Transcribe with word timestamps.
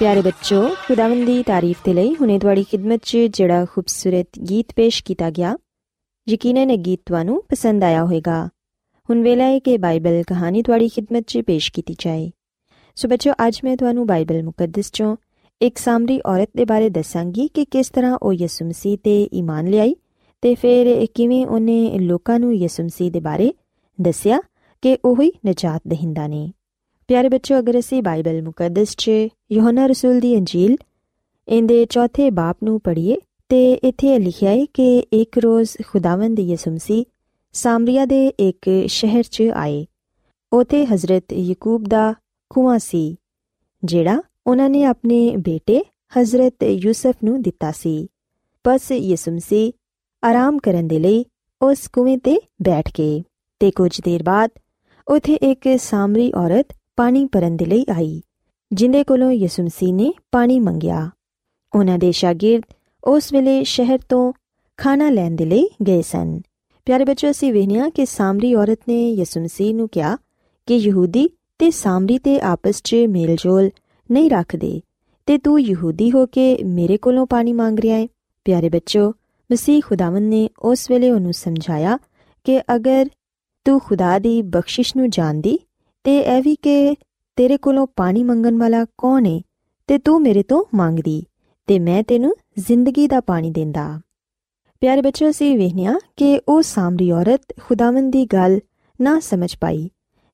ਪਿਆਰੇ 0.00 0.20
ਬੱਚੋ 0.22 0.60
ਖੁਦਾਵੰਦ 0.86 1.26
ਦੀ 1.26 1.42
ਤਾਰੀਫ 1.42 1.76
ਤੇ 1.84 1.92
ਲਈ 1.94 2.14
ਹੁਨੇ 2.14 2.38
ਤੁਹਾਡੀ 2.38 2.62
ਖidmat 2.64 2.98
'ਚ 3.02 3.18
ਜਿਹੜਾ 3.34 3.64
ਖੂਬਸੂਰਤ 3.64 4.38
ਗੀਤ 4.48 4.72
ਪੇਸ਼ 4.76 5.02
ਕੀਤਾ 5.04 5.30
ਗਿਆ 5.30 5.56
ਯਕੀਨਨ 6.26 6.70
ਇਹ 6.70 6.78
ਗੀਤ 6.78 7.00
ਤੁਹਾਨੂੰ 7.06 7.42
ਪਸੰਦ 7.48 7.84
ਆਇਆ 7.84 8.04
ਹੋਵੇਗਾ 8.04 8.36
ਹੁਣ 9.08 9.22
ਵੇਲਾ 9.22 9.44
ਹੈ 9.44 9.58
ਕਿ 9.58 9.76
ਬਾਈਬਲ 9.78 10.22
ਕਹਾਣੀ 10.22 10.62
ਤੁਹਾਡੀ 10.62 10.88
ਖidmat 10.88 11.22
'ਚ 11.22 11.40
ਪੇਸ਼ 11.46 11.70
ਕੀਤੀ 11.72 11.96
ਜਾਏ 11.98 12.30
ਸੋ 12.96 13.08
ਬੱਚੋ 13.08 13.32
ਅੱਜ 13.46 13.58
ਮੈਂ 13.64 13.76
ਤੁਹਾਨੂੰ 13.76 14.06
ਬਾਈਬਲ 14.06 14.42
ਮੁਕੱਦਸ 14.42 14.90
'ਚੋਂ 14.90 15.16
ਇੱਕ 15.60 15.78
ਸਾਮਰੀ 15.78 16.20
ਔਰਤ 16.26 16.48
ਦੇ 16.56 16.64
ਬਾਰੇ 16.64 16.90
ਦੱਸਾਂਗੀ 16.90 17.48
ਕਿ 17.48 17.64
ਕਿਸ 17.64 17.90
ਤਰ੍ਹਾਂ 17.90 18.18
ਉਹ 18.22 18.32
ਯਿਸੂ 18.32 18.64
ਮਸੀਹ 18.64 18.96
ਤੇ 19.04 19.22
ਈਮਾਨ 19.32 19.70
ਲਿਆਈ 19.70 19.94
ਤੇ 20.42 20.54
ਫਿਰ 20.54 21.06
ਕਿਵੇਂ 21.14 21.44
ਉਹਨੇ 21.46 21.98
ਲੋਕਾਂ 21.98 22.38
ਨੂੰ 22.38 22.54
ਯਿਸੂ 22.54 22.84
ਮਸੀਹ 22.84 23.10
ਦੇ 23.10 23.20
ਬਾਰੇ 23.20 23.52
ਦੱਸਿਆ 23.98 24.40
ਕਿ 24.82 24.96
ਉਹ 25.04 25.22
ਹੀ 25.22 25.30
ਨਜਾਤ 25.46 25.80
ਦਹਿੰਦਾ 25.88 26.26
ਨੇ 26.26 26.50
ਪਿਆਰੇ 27.08 27.28
ਬੱਚੋ 27.28 27.58
ਅਗਰ 27.58 27.78
ਅਸੀਂ 27.78 28.02
ਬਾਈਬਲ 28.02 28.42
ਮੁਕੱਦਸ 28.42 28.94
'ਚ 28.96 29.10
ਯੋਹਨਾ 29.52 29.86
ਰਸੂਲ 29.86 30.18
ਦੀ 30.20 30.34
ਅੰਜੀਲ 30.36 30.76
ਇਹਦੇ 31.48 31.84
ਚੌਥੇ 31.84 32.28
ਬਾਪ 32.30 32.56
ਨੂੰ 32.64 32.80
ਪੜ੍ਹੀਏ, 32.80 33.16
ਤੇ 33.50 33.72
ਇੱਥੇ 33.74 34.18
ਲਿਖਿਆ 34.18 34.50
ਹੈ 34.50 34.64
ਕਿ 34.74 34.98
ਇੱਕ 35.12 35.38
ਰੋਜ਼ 35.38 35.70
ਖੁਦਾਵੰਦ 35.86 36.40
ਯਿਸੂ 36.40 36.70
ਮਸੀਹ 36.70 37.04
ਸਾਮਰੀਆ 37.54 38.04
ਦੇ 38.04 38.26
ਇੱਕ 38.40 38.68
ਸ਼ਹਿਰ 38.88 39.22
'ਚ 39.22 39.42
ਆਏ। 39.54 39.84
ਉਥੇ 40.52 40.84
ਹਜ਼ਰਤ 40.86 41.32
ਯਕੂਬ 41.32 41.88
ਦਾ 41.88 42.12
ਖੂਆ 42.50 42.76
ਸੀ, 42.78 43.16
ਜਿਹੜਾ 43.82 44.20
ਉਹਨਾਂ 44.46 44.68
ਨੇ 44.70 44.84
ਆਪਣੇ 44.84 45.36
ਬੇਟੇ 45.38 45.82
ਹਜ਼ਰਤ 46.12 46.64
ਯੂਸਫ 46.64 47.24
ਨੂੰ 47.24 47.40
ਦਿੱਤਾ 47.42 47.72
ਸੀ। 47.72 48.08
ਬਸ 48.64 48.90
ਯਿਸੂ 48.92 49.32
ਮਸੀਹ 49.32 49.72
ਆਰਾਮ 50.22 50.58
ਕਰਨ 50.58 50.88
ਦੇ 50.88 50.98
ਲਈ 50.98 51.24
ਉਸ 51.60 51.88
ਕੂਏ 51.88 52.16
ਤੇ 52.16 52.40
ਬੈਠ 52.62 52.90
ਗਏ, 52.98 53.22
ਤੇ 53.60 53.70
ਕੁਝ 53.70 54.00
ਦੇਰ 54.00 54.22
ਬਾਅਦ 54.22 54.50
ਉਥੇ 55.06 55.34
ਇੱਕ 55.42 55.68
ਸਾਮਰੀ 55.80 56.32
ਔਰਤ 56.36 56.74
ਪਾਣੀ 56.98 57.24
ਭਰਨ 57.24 57.56
ਦੇ 57.56 57.64
ਲਈ 57.64 57.84
ਆਈ, 57.96 58.22
ਜਿੰਦੇ 58.72 59.04
ਕੋਲੋਂ 59.04 59.30
ਯਿਸੂ 59.30 59.62
ਮਸੀਹ 59.62 59.94
ਨੇ 59.94 60.12
ਪਾਣੀ 60.32 60.60
ਮੰਗਿਆ। 60.60 61.10
ਉਹਨਾਂ 61.74 61.98
ਦੇ 61.98 62.12
ਸ਼ਾਗਿਰਦ 62.12 62.62
ਉਸ 63.04 63.32
ਵੇਲੇ 63.32 63.64
ਸ਼ਹਿਰ 63.64 63.98
ਤੋਂ 64.08 64.32
ਖਾਣਾ 64.76 65.10
ਲੈਣ 65.10 65.36
ਦੇ 65.36 65.44
ਲਈ 65.44 65.68
ਗਏ 65.86 66.02
ਸਨ। 66.02 66.40
ਪਿਆਰੇ 66.86 67.04
ਬੱਚੋ 67.04 67.30
ਅਸੀਂ 67.30 67.52
ਵੇਖਿਆ 67.52 67.88
ਕਿ 67.88 68.06
ਸਾਮਰੀ 68.06 68.54
ਔਰਤ 68.54 68.78
ਨੇ 68.88 69.10
ਯਿਸੂ 69.10 69.40
ਮਸੀਹ 69.40 69.74
ਨੂੰ 69.74 69.88
ਕਿਹਾ 69.88 70.16
ਕਿ 70.66 70.76
ਯਹੂਦੀ 70.76 71.28
ਤੇ 71.58 71.70
ਸਾਮਰੀ 71.70 72.18
ਤੇ 72.18 72.40
ਆਪਸ 72.40 72.80
'ਚ 72.84 72.96
ਮੇਲਜੋਲ 73.08 73.70
ਨਹੀਂ 74.10 74.30
ਰੱਖਦੇ 74.30 74.80
ਤੇ 75.26 75.38
ਤੂੰ 75.38 75.60
ਯਹੂਦੀ 75.60 76.12
ਹੋ 76.12 76.26
ਕੇ 76.26 76.58
ਮੇਰੇ 76.64 76.96
ਕੋਲੋਂ 76.96 77.26
ਪਾਣੀ 77.26 77.52
ਮੰਗ 77.52 77.78
ਰਿਹਾ 77.78 77.96
ਹੈ 77.96 78.08
ਪਿਆਰੇ 78.44 78.68
ਬੱਚੋ 78.68 79.12
ਮਸੀਹ 79.52 79.82
ਖੁਦਾਵੰਦ 79.84 80.28
ਨੇ 80.28 80.48
ਉਸ 80.58 80.90
ਵੇਲੇ 80.90 81.10
ਉਹਨੂੰ 81.10 81.32
ਸਮਝਾਇਆ 81.32 81.98
ਕਿ 82.44 82.60
ਅਗਰ 82.60 83.06
ਤੂੰ 83.64 83.80
ਖੁਦਾ 83.80 84.18
ਦੀ 84.18 84.42
ਬਖਸ਼ਿਸ਼ 84.42 84.96
ਨੂੰ 84.96 85.10
ਜਾਣਦੀ 85.10 85.58
ਤੇ 86.04 86.18
ਇਹ 86.18 86.42
ਵੀ 86.42 86.54
ਕਿ 86.54 86.94
ਤੇਰੇ 87.36 87.56
ਕੋਲੋਂ 87.56 87.86
ਪਾਣੀ 87.96 88.22
ਮੰਗਣ 88.22 88.56
ਵਾਲਾ 88.56 88.84
ਕੌਣ 88.98 89.26
ਹੈ 89.26 89.40
ਤੇ 89.86 89.98
ਤੂੰ 89.98 90.22
ਮੇਰੇ 90.22 90.42
ਤੋਂ 90.42 90.64
ਮੰਗਦੀ 90.74 91.24
ਤੇ 91.66 91.78
ਮੈਂ 91.78 92.02
ਤੈਨੂੰ 92.02 92.34
ਜ਼ਿੰਦਗੀ 92.58 93.06
ਦਾ 93.08 93.20
ਪਾਣੀ 93.20 93.50
ਦਿੰਦਾ। 93.50 94.00
ਪਿਆਰੇ 94.80 95.02
ਬੱਚਿਓ, 95.02 95.30
ਅਸੀਂ 95.30 95.58
ਵੇਖਿਆ 95.58 95.98
ਕਿ 96.16 96.40
ਉਹ 96.48 96.62
ਸਾਮਰੀ 96.62 97.10
ਔਰਤ 97.12 97.40
ਖੁਦਾਵੰਦ 97.62 98.12
ਦੀ 98.12 98.24
ਗੱਲ 98.24 98.60
ਨਾ 99.00 99.20
ਸਮਝ 99.20 99.56
ਪਾਈ 99.60 99.90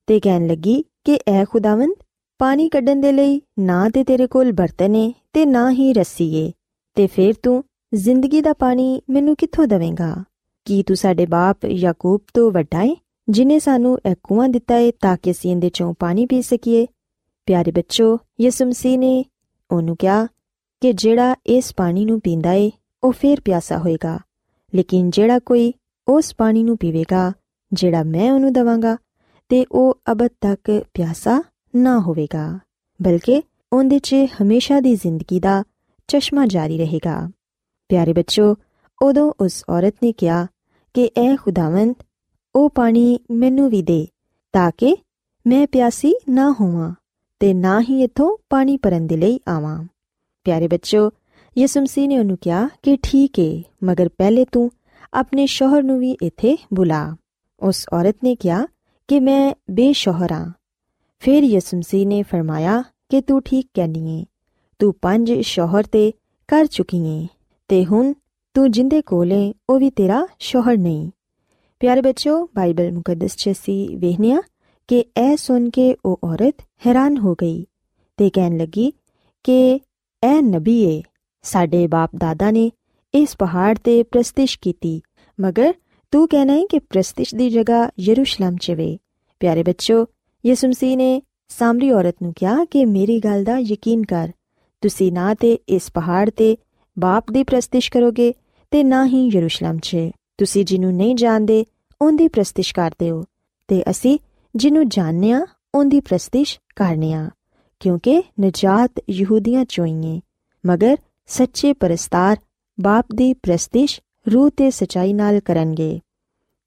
ਤੇ 0.07 0.19
ਕਹਿਣ 0.19 0.47
ਲੱਗੀ 0.47 0.85
ਕਿ 1.03 1.19
ਐ 1.27 1.45
ਖੁਦਾਵੰਦ 1.45 1.95
ਪਾਣੀ 2.37 2.69
ਕੱਢਣ 2.69 3.01
ਦੇ 3.01 3.11
ਲਈ 3.11 3.41
ਨਾ 3.59 3.89
ਤੇ 3.89 4.03
ਤੇਰੇ 4.03 4.27
ਕੋਲ 4.27 4.51
ਬਰਤਨ 4.51 4.95
ਹੈ 4.95 5.11
ਤੇ 5.33 5.45
ਨਾ 5.45 5.71
ਹੀ 5.71 5.93
ਰੱਸੀ 5.93 6.35
ਏ 6.35 6.51
ਤੇ 6.95 7.07
ਫਿਰ 7.07 7.33
ਤੂੰ 7.43 7.63
ਜ਼ਿੰਦਗੀ 7.93 8.41
ਦਾ 8.41 8.53
ਪਾਣੀ 8.53 9.01
ਮੈਨੂੰ 9.09 9.35
ਕਿੱਥੋਂ 9.35 9.67
ਦੇਵੇਂਗਾ? 9.67 10.23
ਕੀ 10.65 10.83
ਤੂੰ 10.83 10.97
ਸਾਡੇ 10.97 11.25
ਬਾਪ 11.25 11.65
ਯਾਕੂਬ 11.65 12.21
ਤੋਂ 12.33 12.51
ਵੱਡਾ 12.51 12.83
ਹੈ 12.83 12.95
ਜਿਨੇ 13.29 13.59
ਸਾਨੂੰ 13.59 13.97
ਇਹ 14.09 14.15
ਕੂਆ 14.23 14.47
ਦਿੱਤਾ 14.47 14.75
ਹੈ 14.75 14.91
ਤਾਂ 15.01 15.17
ਕਿ 15.23 15.31
ਅਸੀਂ 15.31 15.51
ਇਹਦੇ 15.51 15.69
ਚੋਂ 15.69 15.93
ਪਾਣੀ 15.99 16.25
ਪੀ 16.25 16.41
ਸਕੀਏ। 16.41 16.87
ਪਿਆਰੇ 17.45 17.71
ਬੱਚੋ, 17.71 18.19
ਯਿਸੂ 18.41 18.65
ਮਸੀਹ 18.65 18.99
ਨੇ 18.99 19.25
ਉਹਨੂੰ 19.71 19.95
ਕਿਹਾ 19.97 20.27
ਕਿ 20.81 20.93
ਜਿਹੜਾ 20.93 21.35
ਇਸ 21.45 21.73
ਪਾਣੀ 21.77 22.05
ਨੂੰ 22.05 22.19
ਪੀਂਦਾ 22.19 22.51
ਏ, 22.51 22.71
ਉਹ 23.03 23.11
ਫੇਰ 23.11 23.41
ਪਿਆਸਾ 23.45 23.77
ਹੋਏਗਾ। 23.77 24.19
ਲੇਕਿਨ 24.75 25.09
ਜਿਹੜਾ 25.09 25.39
ਕੋਈ 25.39 25.73
ਉਸ 26.07 26.35
ਪਾਣੀ 26.37 26.63
ਨੂੰ 26.63 26.77
ਪੀਵੇਗਾ, 26.77 27.31
ਜਿਹੜਾ 27.73 28.03
ਮੈਂ 28.03 28.31
ਉਹਨੂੰ 28.31 28.53
ਦਵਾਂਗਾ, 28.53 28.97
ਤੇ 29.49 29.65
ਉਹ 29.71 29.99
ਅਬਦ 30.11 30.29
ਤੱਕ 30.41 30.83
ਪਿਆਸਾ 30.93 31.43
ਨਾ 31.75 31.99
ਹੋਵੇਗਾ, 31.99 32.59
ਬਲਕਿ 33.01 33.43
ਉਹਦੇ 33.73 33.99
'ਚ 33.99 34.15
ਹਮੇਸ਼ਾ 34.41 34.79
ਦੀ 34.79 34.95
ਜ਼ਿੰਦਗੀ 34.95 35.39
ਦਾ 35.39 35.63
ਚਸ਼ਮਾ 36.07 36.45
ਜਾਰੀ 36.45 36.77
ਰਹੇਗਾ। 36.77 37.29
ਪਿਆਰੇ 37.89 38.13
ਬੱਚੋ, 38.13 38.55
ਉਦੋਂ 39.01 39.33
ਉਸ 39.41 39.63
ਔਰਤ 39.69 39.95
ਨੇ 40.03 40.11
ਕਿਹਾ 40.11 40.47
ਕਿ, 40.93 41.09
ਐ 41.17 41.35
ਖੁਦਾਵੰਦ 41.35 41.95
ਉਹ 42.55 42.69
ਪਾਣੀ 42.69 43.17
ਮੈਨੂੰ 43.31 43.69
ਵੀ 43.69 43.81
ਦੇ, 43.81 44.07
ਤਾਂ 44.53 44.71
ਕਿ 44.77 44.95
ਮੈਂ 45.45 45.65
ਪਿਆਸੀ 45.67 46.13
ਨਾ 46.29 46.49
ਹੋਵਾਂ 46.51 46.93
ਤੇ 47.41 47.53
ਨਾ 47.53 47.79
ਹੀ 47.81 48.01
ਇਥੋਂ 48.03 48.35
ਪਾਣੀ 48.49 48.77
ਭਰਨ 48.77 49.07
ਦੇ 49.07 49.17
ਲਈ 49.17 49.39
ਆਵਾਂ। 49.47 49.83
ਪਿਆਰੇ 50.45 50.67
ਬੱਚੋ 50.67 51.09
ਯਿਸੂ 51.55 51.81
ਮਸੀਹ 51.81 52.07
ਨੇ 52.07 52.19
ਉਹਨੂੰ 52.19 52.37
ਕਿਹਾ 52.41 52.67
ਕਿ 52.83 52.97
ਠੀਕ 53.03 53.39
ਏ, 53.39 53.63
ਮਗਰ 53.83 54.09
ਪਹਿਲੇ 54.09 54.45
ਤੂੰ 54.51 54.69
ਆਪਣੇ 55.13 55.45
ਸ਼ੋਹਰ 55.45 55.83
ਨੂੰ 55.83 55.99
ਵੀ 55.99 56.15
ਇੱਥੇ 56.21 56.55
ਬੁਲਾ। 56.73 57.15
ਉਸ 57.61 57.85
ਔਰਤ 57.93 58.15
ਨੇ 58.23 58.35
ਕਿਹਾ 58.35 58.65
ਕਿ 59.09 59.19
ਮੈਂ 59.19 59.53
ਬੇਸ਼ੋਹਰ 59.71 60.31
ਹਾਂ 60.31 60.51
ਫਿਰ 61.21 61.43
ਯਿਸੂ 61.43 61.77
ਮਸੀਹ 61.77 62.07
ਨੇ 62.07 62.21
ਫਰਮਾਇਆ 62.23 62.81
ਕਿ 63.09 63.21
ਤੂੰ 63.21 63.41
ਠੀਕ 63.41 63.67
ਕਹਿਨੀ 63.73 64.19
ਏ, 64.19 64.25
ਤੂੰ 64.79 64.93
ਪੰਜ 65.01 65.31
ਸ਼ੋਹਰ 65.41 65.83
ਤੇ 65.83 66.11
ਕਰ 66.49 66.65
ਚੁੱਕੀ 66.65 67.05
ਏ, 67.07 67.27
ਤੇ 67.69 67.85
ਹੁਣ 67.85 68.13
ਤੂੰ 68.55 68.71
ਜਿੰਦੇ 68.71 69.01
ਕੋਲੇ 69.01 69.53
ਉਹ 69.69 69.79
ਵੀ 69.79 69.89
ਤੇਰਾ 69.89 70.25
ਸ਼ੋਹਰ 70.39 70.77
ਨਹੀਂ। 70.77 71.09
ਪਿਆਰੇ 71.81 72.01
ਬੱਚੋ 72.01 72.37
ਬਾਈਬਲ 72.55 72.91
ਮੁਕੱਦਸ 72.91 73.35
'ਚ 73.35 73.49
ਅਸੀਂ 73.51 73.97
ਵੇਖਿਆ 73.97 74.41
ਕਿ 74.89 75.03
ਇਹ 75.17 75.35
ਸੁਣ 75.37 75.69
ਕੇ 75.69 75.95
ਉਹ 76.05 76.19
ਔਰਤ 76.23 76.61
ਹੈਰਾਨ 76.85 77.17
ਹੋ 77.17 77.33
ਗਈ 77.33 77.65
ਤੇ 78.19 78.29
ਕਹਿਣ 78.29 78.57
ਲੱਗੀ 78.57 78.91
ਕਿ 79.45 79.57
ਇਹ 80.23 80.41
ਨਬੀ 80.43 80.79
ਏ 80.83 81.01
ਸਾਡੇ 81.45 81.85
ਬਾਪ 81.87 82.15
ਦਾਦਾ 82.15 82.51
ਨੇ 82.51 82.69
ਇਸ 83.13 83.35
ਪਹਾੜ 83.37 83.77
ਤੇ 83.77 84.01
ਪ੍ਰਸਤਿਸ਼ 84.03 84.57
ਕੀਤੀ 84.59 84.99
ਮਗਰ 85.39 85.73
ਤੂੰ 86.13 86.27
ਕਹਿਣਾ 86.27 86.53
ਹੈ 86.53 86.65
ਕਿ 86.69 86.79
ਪ੍ਰਸਤਿਸ਼ 86.79 87.35
ਦੀ 87.35 87.49
ਜਗ੍ਹਾ 87.49 87.87
ਯਰੂਸ਼ਲਮ 87.99 88.55
'ਚ 88.55 88.71
ਵੇ 88.71 88.97
ਪਿਆਰੇ 89.41 89.63
ਬੱਚੋ 89.63 90.05
ਯਿਸੂ 90.43 90.67
ਮਸੀਹ 90.67 90.97
ਨੇ 90.97 91.21
ਸਾਮਰੀ 91.51 91.91
ਔਰਤ 91.91 92.15
ਨੂੰ 92.21 92.33
ਕਿਹਾ 92.33 92.63
ਕਿ 92.65 92.85
ਮੇਰੀ 92.87 93.19
ਗੱਲ 93.19 93.43
ਦਾ 93.43 93.57
ਯਕੀਨ 93.61 94.03
ਕਰ 94.03 94.29
ਤੁਸੀਂ 94.83 95.11
ਨਾ 95.11 95.33
ਤੇ 95.33 95.57
ਇਸ 95.69 95.91
ਪਹਾੜ 95.91 96.29
ਤੇ 96.29 96.55
ਬਾਪ 96.97 97.31
ਦੀ 97.31 97.43
ਪ੍ਰਸਤਿਸ਼ 97.43 97.91
ਕਰੋਗੇ 97.91 98.33
ਤੇ 98.71 98.83
ਨਾ 98.83 99.05
ਹੀ 99.05 99.27
ਯਰੂਸ਼ਲਮ 99.27 99.77
'ਚ 99.79 100.09
ਤੁਸੀਂ 100.37 100.65
ਜਿਹਨੂੰ 100.65 100.93
ਨਹੀਂ 100.93 101.15
ਜਾਣਦੇ, 101.15 101.65
ਉਹਦੀ 102.01 102.27
ਪ੍ਰਸਤਿਸ਼ 102.27 102.75
ਕਰਦੇ 102.75 103.11
ਹੋ। 103.11 103.23
ਤੇ 103.67 103.83
ਅਸੀਂ 103.89 104.19
ਜਿਹਨੂੰ 104.55 104.89
ਜਾਣਦੇ 104.89 105.31
ਆ 105.31 105.45
ਉਹਦੀ 105.75 105.99
ਪ੍ਰਸਤਿਸ਼ 105.99 106.59
ਕਰਨੇ 106.75 107.13
ਆ 107.13 107.29
ਕਿਉਂਕਿ 107.79 108.23
ਨਜਾਤ 108.41 108.91
ਯਹੂਦੀਆਂ 109.09 109.65
ਚੋਂ 109.65 110.21
ਮਗਰ 110.65 110.97
ਸੱਚੇ 111.25 111.73
ਪਰਸਤਾਰ 111.73 112.37
ਬਾਪ 112.81 113.05
ਦੀ 113.15 113.33
ਪ੍ਰਸਤਿਸ਼ 113.33 114.01
ਰੂਹ 114.33 114.49
ਤੇ 114.57 114.69
ਸਚਾਈ 114.69 115.13
ਨਾਲ 115.13 115.39
ਕਰਨਗੇ। 115.39 115.99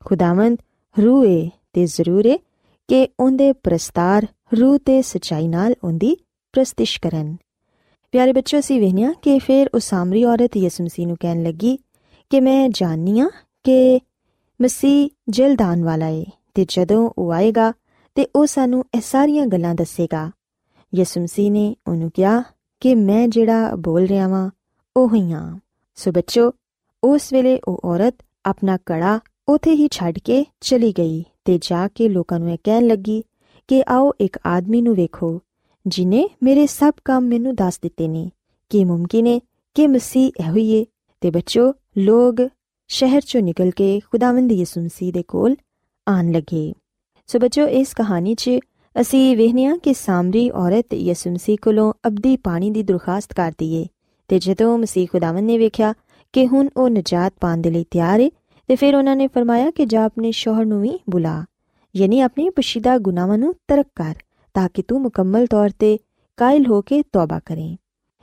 ਖੁਦਾਵੰਦ 0.04 0.58
ਰੂਹ 1.04 1.26
ਏ 1.26 1.50
ਤੇ 1.72 1.86
ਜ਼ਰੂਰ 1.86 2.26
ਏ 2.26 2.38
ਕਿ 2.88 3.08
ਉਹਦੇ 3.20 3.52
ਪ੍ਰਸਤਾਰ 3.52 4.26
ਰੂਹ 4.60 4.78
ਤੇ 4.78 5.02
ਸਚਾਈ 5.02 5.48
ਨਾਲ 5.48 5.74
ਉਹਦੀ 5.84 6.16
ਪ੍ਰਸਤਿਸ਼ 6.52 7.00
ਕਰਨ। 7.00 7.36
ਪਿਆਰੇ 8.12 8.32
ਬੱਚੋ 8.32 8.60
ਸੀ 8.60 8.78
ਵੇਖਿਆ 8.78 9.12
ਕਿ 9.22 9.38
ਫਿਰ 9.38 9.66
ਉਹ 9.74 9.80
ਸਾਮਰੀ 9.80 10.24
ਔਰਤ 10.24 10.56
ਯਿਸੂ 10.56 10.84
ਮਸੀਹ 10.84 11.06
ਨੂੰ 11.06 11.16
ਕਹਿਣ 11.20 11.42
ਲੱਗੀ 11.42 11.78
ਕਿ 12.30 12.40
ਮੈਂ 12.40 12.68
ਜਾਣਨੀ 12.68 13.20
ਆ 13.20 13.30
ਕਿ 13.68 14.00
ਮਸੀਹ 14.62 15.08
ਜਲਦਾਨ 15.28 15.84
ਵਾਲਾ 15.84 16.08
ਏ 16.08 16.24
ਤੇ 16.54 16.66
ਜਦੋਂ 16.68 17.10
ਉਹ 17.18 17.32
ਆਏਗਾ 17.32 17.72
ਤੇ 18.14 18.26
ਉਹ 18.36 18.46
ਸਾਨੂੰ 18.46 18.84
ਇਹ 18.94 19.00
ਸਾਰੀਆਂ 19.00 19.46
ਗੱਲਾਂ 19.46 19.74
ਦੱਸੇਗਾ। 19.74 20.30
ਯਿਸੂ 20.94 21.20
ਮਸੀਹ 21.20 21.52
ਨੇ 21.52 21.76
ਉਹਨੂੰ 21.88 22.10
ਕਿਹਾ 22.14 22.42
ਕਿ 22.80 22.94
ਮੈਂ 22.94 23.28
ਜਿਹੜਾ 23.28 23.76
ਬੋਲ 23.76 24.04
ਰਿਹਾ 24.04 24.28
ਵਾਂ, 24.28 24.50
ਉਹ 24.96 25.14
ਹੀ 25.14 25.32
ਹਾਂ 25.32 25.58
ਸੋ 25.94 26.12
ਬੱਚੋ, 26.12 26.52
ਉਸ 27.04 27.32
ਵੇਲੇ 27.32 27.60
ਉਹ 27.68 27.80
ਔਰਤ 27.84 28.14
ਆਪਣਾ 28.46 28.78
ਕੜਾ 28.86 29.20
ਉਥੇ 29.48 29.72
ਹੀ 29.72 29.88
ਛੱਡ 29.90 30.18
ਕੇ 30.18 30.46
ਚਲੀ 30.60 30.92
ਗਈ 30.98 31.24
ਤੇ 31.44 31.58
ਜਾ 31.62 31.88
ਕੇ 31.88 32.08
ਲੋਕਾਂ 32.08 32.38
ਨੂੰ 32.38 32.50
ਇਹ 32.50 32.58
ਕਹਿਣ 32.64 32.86
ਲੱਗੀ 32.86 33.24
ਕਿ 33.68 33.84
ਆਓ 33.88 34.12
ਇੱਕ 34.20 34.38
ਆਦਮੀ 34.46 34.82
ਨੂੰ 34.82 34.94
ਵੇਖੋ, 34.94 35.40
ਜਿਨੇ 35.86 36.28
ਮੇਰੇ 36.42 36.66
ਸਭ 36.66 36.92
ਕੰਮ 37.04 37.24
ਮੈਨੂੰ 37.24 37.54
ਦੱਸ 37.54 37.80
ਦਿੱਤੇ 37.80 38.08
ਨੇ। 38.08 38.30
ਕਿ 38.68 38.84
ਮੁਮਕਿਨ 38.84 39.26
ਹੈ 39.26 39.40
ਕਿ 39.74 39.86
ਮਸੀਹ 39.86 40.30
ਇਹੋ 40.40 40.54
ਹੀ 40.54 40.80
ਹੈ 40.80 40.84
ਤੇ 41.20 41.30
ਬੱਚੋ 41.30 41.72
ਲੋਗ 41.98 42.34
ਸ਼ਹਿਰ 42.90 43.20
ਚੋਂ 43.20 43.42
ਨਿਕਲ 43.42 43.70
ਕੇ 43.70 44.00
ਖੁਦਾਵੰਦ 44.00 44.52
ਯਿਸੂ 44.52 44.80
ਮਸੀਹ 44.80 45.12
ਦੇ 45.12 45.22
ਕੋਲ 45.22 45.56
ਆਣ 46.08 46.32
ਲੱਗੇ। 46.32 46.72
ਸੋ 47.26 47.38
ਬੱਚੋ 47.38 47.68
ਇਸ 47.68 47.94
ਕਹਾਣੀ 47.94 48.34
'ਚ 48.34 48.50
ਅਸੀਂ 49.00 49.36
ਵੇਖਨੀਆ 49.36 49.76
ਕਿ 49.76 49.94
ਸਾਮਰੀ 49.94 50.50
ਔਰਤ 50.50 50.94
ਯਿਸੂ 50.94 51.30
ਮਸੀਹ 51.30 51.56
ਕੋਲੋਂ 51.62 51.92
ਅਬਦੀ 52.06 52.36
ਪਾਣੀ 52.36 52.70
ਦੀ 52.70 52.82
ਦਰਖਾਸਤ 52.82 53.32
ਕਰਦੀ 53.32 53.74
ਏ 53.74 53.86
ਤੇ 54.28 54.38
ਜਦੋਂ 54.38 54.78
ਮਸੀਹ 54.78 55.08
ਖੁਦਾਵੰਦ 55.12 55.44
ਨੇ 55.44 55.58
ਵੇਖਿਆ 55.58 55.94
ਕਿ 56.32 56.46
ਹੁਣ 56.46 56.68
ਉਹ 56.76 56.90
ਨਜਾਤ 56.90 57.34
ਪਾਣ 57.40 57.58
ਦੇ 57.58 57.70
ਲਈ 57.70 57.84
ਤਿਆਰ 57.90 58.20
ਏ, 58.20 58.30
ਤੇ 58.68 58.76
ਫਿਰ 58.76 58.94
ਉਹਨਾਂ 58.94 59.16
ਨੇ 59.16 59.26
ਫਰਮਾਇਆ 59.26 59.70
ਕਿ 59.70 59.86
ਜਾ 59.86 60.04
ਆਪਣੇ 60.04 60.30
ਸ਼ੋਹਰ 60.30 60.64
ਨੂੰ 60.64 60.82
ਵੀ 60.82 60.98
ਬੁਲਾ। 61.10 61.44
ਯਾਨੀ 61.96 62.20
ਆਪਣੇ 62.20 62.50
ਪਸ਼ੀਦਾ 62.50 62.98
ਗੁਨਾਹਾਂ 62.98 63.38
ਨੂੰ 63.38 63.54
ਤਰਕ 63.68 63.86
ਕਰ, 63.94 64.14
ਤਾਂ 64.54 64.68
ਕਿ 64.74 64.82
ਤੂੰ 64.82 65.02
ਮੁਕੰਮਲ 65.02 65.46
ਤੌਰ 65.46 65.70
ਤੇ 65.78 65.98
ਕਾਇਲ 66.36 66.66
ਹੋ 66.66 66.82
ਕੇ 66.82 67.02
ਤੌਬਾ 67.02 67.40
ਕਰੇ। 67.44 67.76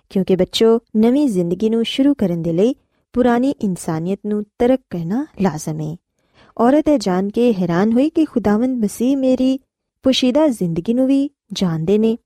ਕਿਉਂਕਿ 0.10 0.36
ਬੱਚੋ 0.36 0.80
ਨਵੀਂ 0.98 1.30
ਜ਼ਿੰਦਗੀ 1.30 1.70
ਨੂੰ 1.70 1.86
ਸ਼ੁਰੂ 1.86 2.14
ਕਰਨ 2.14 2.42
ਦੇ 2.42 2.54
ਲਈ 2.54 2.76
ਪੁਰਾਣੀ 3.16 3.50
ਇਨਸਾਨੀਅਤ 3.62 4.20
ਨੂੰ 4.26 4.44
ਤਰਕ 4.60 4.80
ਕਰਨਾ 4.90 5.26
ਲਾਜ਼ਮ 5.42 5.80
ਹੈ 5.82 5.96
ਔਰਤ 6.58 6.88
ਇਹ 6.90 6.98
ਜਾਣ 7.00 7.30
ਕੇ 7.30 7.54
ਹੈਰਾਨ 7.54 7.94
ਹੋਈ 7.94 8.10
ਕਿ 8.10 8.26
ਖੁਦਾਵੰਦ 8.26 8.84
ਮਸੀਹ 8.84 9.16
ਮੇਰੀ 9.18 9.58
ਪੁਸ਼ੀਦਾ 10.06 10.48
ਜ਼ਿੰਦਗੀ 10.48 10.94
ਨੂੰ 10.94 11.06
ਵੀ 11.08 11.30
ਜਾਣਦੇ 11.54 11.98
ਨੇ 11.98 12.18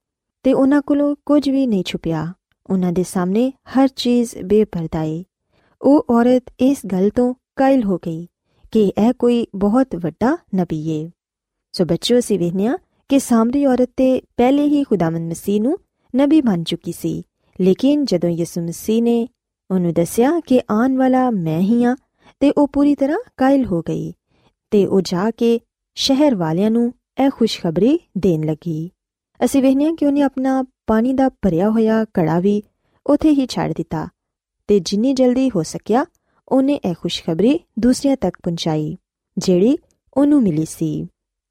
ਤੇ 0.45 0.53
ਉਹਨਾਂ 0.53 0.81
ਕੋਲੋਂ 0.81 1.15
ਕੁਝ 1.25 1.49
ਵੀ 1.49 1.65
ਨਹੀਂ 1.67 1.83
ਛੁਪਿਆ 1.83 2.25
ਉਹਨਾਂ 2.69 2.91
ਦੇ 2.93 3.03
ਸਾਹਮਣੇ 3.03 3.51
ਹਰ 3.77 3.87
ਚੀਜ਼ 3.87 4.35
ਬੇਪਰਦਾ 4.43 5.03
ਏ 5.03 5.23
ਉਹ 5.81 6.05
ਔਰਤ 6.09 6.51
ਇਸ 6.59 6.85
ਗੱਲ 6.85 7.09
ਤੋਂ 7.09 7.33
ਕਾਇਲ 7.55 7.83
ਹੋ 7.83 7.97
ਗਈ 7.97 8.27
ਕਿ 8.71 8.91
ਇਹ 8.97 9.13
ਕੋਈ 9.13 9.45
ਬਹੁਤ 9.55 9.95
ਵੱਡਾ 9.95 10.37
ਨਬੀ 10.55 10.83
ਏ 10.89 11.09
ਸੋ 11.73 11.85
ਬੱਚਿਓ 11.85 12.19
ਸੀ 12.19 12.37
ਵੇਖਿਆ 12.37 12.77
ਕਿ 13.09 13.19
ਸਾਮਰੀ 13.19 13.65
ਔਰਤ 13.65 13.89
ਤੇ 13.97 14.21
ਪਹਿਲੇ 14.37 14.65
ਹੀ 14.65 14.83
ਖੁਦਾਵੰਦ 14.83 15.31
ਮਸੀਹ 15.31 15.61
ਨੂੰ 15.61 15.77
ਨਬੀ 16.13 16.41
ਮੰਨ 16.41 16.63
ਚੁੱਕੀ 16.63 16.91
ਸੀ 16.91 17.23
ਲੇਕਿਨ 17.59 18.05
ਜਦੋਂ 18.05 18.29
ਯਿਸੂ 18.29 18.61
ਮਸੀਹ 18.61 19.01
ਨੇ 19.03 19.27
ਉਹਨੂੰ 19.71 19.93
ਦੱਸਿਆ 19.93 20.39
ਕਿ 20.39 20.61
ਆਉਣ 20.71 20.97
ਵਾਲਾ 20.97 21.29
ਮੈਂ 21.29 21.59
ਹੀ 21.59 21.83
ਆ 21.83 21.95
ਤੇ 22.39 22.51
ਉਹ 22.57 22.67
ਪੂਰੀ 22.67 22.95
ਤਰ੍ਹਾਂ 22.95 23.19
ਕਾਇਲ 23.37 23.65
ਹੋ 23.65 23.81
ਗਈ 23.81 24.13
ਤੇ 24.71 24.85
ਉਹ 24.85 25.01
ਜਾ 25.01 25.31
ਕੇ 25.31 25.59
ਸ਼ਹਿਰ 25.95 26.35
ਵਾਲਿਆਂ 26.35 26.71
ਨੂੰ 26.71 26.93
ਇਹ 27.25 27.29
ਖੁਸ਼ਖਬਰੀ 27.29 27.99
ਦੇਣ 28.17 28.45
ਲੱਗੀ। 28.45 28.91
ਅਸੀਂ 29.45 29.61
ਵੇਖਿਆ 29.61 29.91
ਕਿ 29.95 30.05
ਉਹਨੇ 30.05 30.21
ਆਪਣਾ 30.21 30.63
ਪਾਣੀ 30.87 31.13
ਦਾ 31.13 31.29
ਭਰਿਆ 31.29 31.69
ਹੋਇਆ 31.69 32.05
ਕੜਾ 32.13 32.39
ਵੀ 32.39 32.63
ਉਥੇ 33.07 33.29
ਹੀ 33.29 33.47
ਛੱਡ 33.47 33.73
ਦਿੱਤਾ 33.73 34.07
ਤੇ 34.67 34.79
ਜਿੰਨੀ 34.79 35.13
ਜਲਦੀ 35.13 35.49
ਹੋ 35.49 35.63
ਸਕਿਆ 35.63 36.05
ਉਹਨੇ 36.47 36.73
ਇਹ 36.73 36.93
ਖੁਸ਼ਖਬਰੀ 37.01 37.59
ਦੂਸਰਿਆਂ 37.79 38.17
ਤੱਕ 38.17 38.37
ਪਹੁੰਚਾਈ, 38.43 38.97
ਜਿਹੜੀ 39.37 39.77
ਉਹਨੂੰ 40.13 40.43
ਮਿਲੀ 40.43 40.65
ਸੀ। 40.65 41.07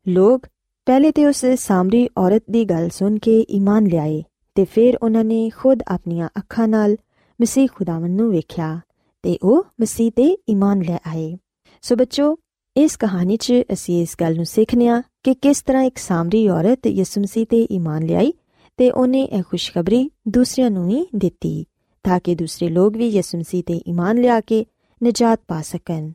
ਲੋਕ 0.09 0.47
ਪਹਿਲੇ 0.87 1.13
ਤੇ 1.13 1.27
ਉਸ 1.27 1.45
ਸਾਮਰੀ 1.47 2.09
ਔਰਤ 2.19 2.43
ਦੀ 2.51 2.65
ਗੱਲ 2.65 2.89
ਸੁਣ 2.89 3.19
ਕੇ 3.19 3.41
ਈਮਾਨ 3.51 3.87
ਲਿਆਏ 3.87 4.23
ਤੇ 4.55 4.65
ਫਿਰ 4.65 4.99
ਉਹਨਾਂ 5.03 5.25
ਨੇ 5.25 5.51
ਖੁਦ 5.51 5.83
ਆਪਣੀਆਂ 5.89 6.29
ਅੱਖਾਂ 6.39 6.69
ਨਾਲ 6.69 6.97
ਮਸੀਹ 7.41 7.69
ਖੁਦਾਵੰ 7.75 8.11
ਨੂੰ 8.11 8.31
ਵੇਖਿਆ 8.31 8.81
ਤੇ 9.23 9.39
ਉਹ 9.43 9.65
ਮਸੀਹ 9.81 10.11
ਤੇ 10.11 10.37
ਈਮਾਨ 10.49 10.83
ਲੈ 10.83 10.99
ਆਏ। 11.07 11.37
ਸੋ 11.83 11.97
ਬੱਚੋ, 11.97 12.37
ਇਸ 12.77 12.97
ਕਹਾਣੀ 12.97 13.37
'ਚ 13.37 13.53
ਅਸੀਂ 13.73 14.03
ਇਸ 14.03 14.17
ਗੱਲ 14.21 14.37
ਨੂੰ 14.37 14.47
ਸਿੱਖਨੇ 14.47 14.89
ਆ 14.89 15.03
ਕਿ 15.23 15.35
ਕਿਸ 15.35 15.63
ਤਰ੍ਹਾਂ 15.63 15.83
ਇੱਕ 15.83 15.99
ਸਾਮਰੀ 15.99 16.49
ਔਰਤ 16.49 16.87
ਯਿਸੂ 16.87 17.21
ਮਸੀਹ 17.21 17.47
ਤੇ 17.47 17.67
ਈਮਾਨ 17.73 18.03
ਲਿਆਈ 18.03 18.33
ਤੇ 18.77 18.91
ਉਹਨੇ 18.91 19.23
ਇਹ 19.23 19.43
ਖੁਸ਼ਖਬਰੀ 19.43 20.11
ਦੂਸਰਿਆਂ 20.29 20.71
ਨੂੰ 20.71 20.87
ਵੀ 20.87 21.07
ਦਿੱਤੀ 21.15 21.67
ਤਾਂ 22.03 22.21
ਕਿ 22.25 22.35
ਦੂਸਰੇ 22.35 22.69
ਲੋਕ 22.69 22.97
ਵੀ 22.97 23.09
ਯਿਸੂ 23.09 23.39
ਮਸੀਹ 23.39 23.63
ਤੇ 23.67 23.81
ਈਮਾਨ 23.89 24.21
ਲਿਆ 24.21 24.41
ਕੇ 24.41 24.67
ਨਜਾਤ 25.05 25.41
ਪਾ 25.49 25.63
ਸਕਣ। 25.63 26.13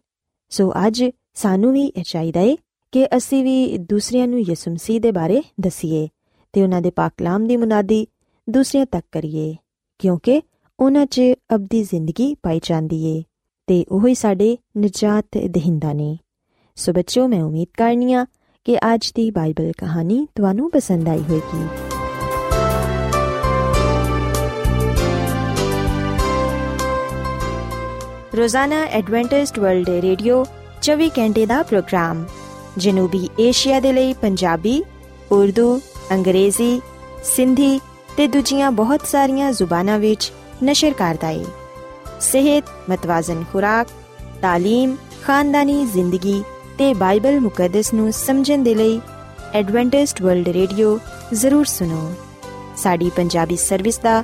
ਸੋ 0.49 0.73
ਅੱਜ 0.87 1.03
ਸਾਨੂੰ 1.33 1.73
ਵੀ 1.73 1.85
ਇਹ 1.85 2.03
ਚਾਹੀਦਾ 2.03 2.39
ਹੈ 2.39 2.55
ਕਿ 2.91 3.07
ਅਸੀਂ 3.17 3.43
ਵੀ 3.43 3.77
ਦੂਸਰਿਆਂ 3.77 4.27
ਨੂੰ 4.27 4.39
ਯਿਸੂ 4.39 4.71
ਮਸੀਹ 4.71 5.01
ਦੇ 5.01 5.11
ਬਾਰੇ 5.11 5.41
ਦਸੀਏ 5.61 6.07
ਤੇ 6.53 6.63
ਉਹਨਾਂ 6.63 6.81
ਦੇ 6.81 6.89
ਪਾਕ 6.89 7.13
ਕਲਾਮ 7.17 7.47
ਦੀ 7.47 7.57
ਮੁਨਾਦੀ 7.57 8.07
ਦੂਸਰਿਆਂ 8.49 8.85
ਤੱਕ 8.85 9.05
ਕਰੀਏ 9.11 9.55
ਕਿਉਂਕਿ 9.99 10.41
ਉਹਨਾਂ 10.79 11.05
'ਚ 11.05 11.21
ਅਬਦੀ 11.55 11.83
ਜ਼ਿੰਦਗੀ 11.83 12.35
ਪਾਈ 12.35 12.59
ਜਾਂਦੀ 12.63 13.03
ਏ 13.05 13.23
ਤੇ 13.67 13.85
ਉਹ 13.91 14.07
ਹੀ 14.07 14.15
ਸਾਡੇ 14.15 14.57
ਨਜਾਤ 14.77 15.25
ਦੇਹਿੰਦਾ 15.37 15.93
ਨੇ। 15.93 16.17
ਸੋ 16.75 16.93
ਬੱਚਿਓ, 16.93 17.27
ਮੈਂ 17.27 17.43
ਉਮੀਦ 17.43 17.67
ਕਰਨੀਆ 17.77 18.25
ਕਿ 18.65 18.77
ਅੱਜ 18.77 19.11
ਦੀ 19.15 19.31
ਬਾਈਬਲ 19.31 19.71
ਕਹਾਣੀ 19.77 20.27
ਤੁਹਾਨੂੰ 20.35 20.71
ਪਸੰਦ 20.71 21.09
ਆਈ 21.09 21.19
ਹੋਵੇਗੀ। 21.19 21.67
ਰੋਜ਼ਾਨਾ 28.37 28.83
ਐਡਵੈਂਟਿਸਟ 28.83 29.59
ਵਰਲਡ 29.59 29.89
ਰੇਡੀਓ 29.89 30.45
24 30.81 31.09
ਘੰਟੇ 31.09 31.45
ਦਾ 31.45 31.63
ਪ੍ਰੋਗਰਾਮ, 31.63 32.25
ਜਨੂਬੀ 32.77 33.29
ਏਸ਼ੀਆ 33.39 33.79
ਦੇ 33.79 33.93
ਲਈ 33.93 34.13
ਪੰਜਾਬੀ, 34.13 34.83
ਉਰਦੂ, 35.31 35.79
ਅੰਗਰੇਜ਼ੀ, 36.11 36.81
ਸਿੰਧੀ 37.23 37.79
ਤੇ 38.17 38.27
ਦੂਜੀਆਂ 38.27 38.71
ਬਹੁਤ 38.71 39.07
ਸਾਰੀਆਂ 39.07 39.51
ਜ਼ੁਬਾਨਾਂ 39.51 39.99
ਵਿੱਚ 39.99 40.33
نشر 40.63 40.93
کردا 40.97 41.29
ہے 41.29 41.43
صحت 42.21 42.89
متوازن 42.89 43.41
خوراک 43.51 43.91
تعلیم 44.41 44.95
خاندانی 45.21 45.83
زندگی 45.93 46.41
تے 46.77 46.93
بائبل 46.99 47.39
مقدس 47.39 47.93
نو 47.93 48.09
سمجھن 48.15 48.65
دے 48.65 48.73
لئی 48.73 48.97
ایڈوانٹسٹ 49.53 50.21
ورلڈ 50.21 50.47
ریڈیو 50.47 50.95
ضرور 51.33 51.65
سنو 51.67 52.09
ساڈی 52.77 53.09
پنجابی 53.15 53.55
سروس 53.57 54.01
دا 54.03 54.21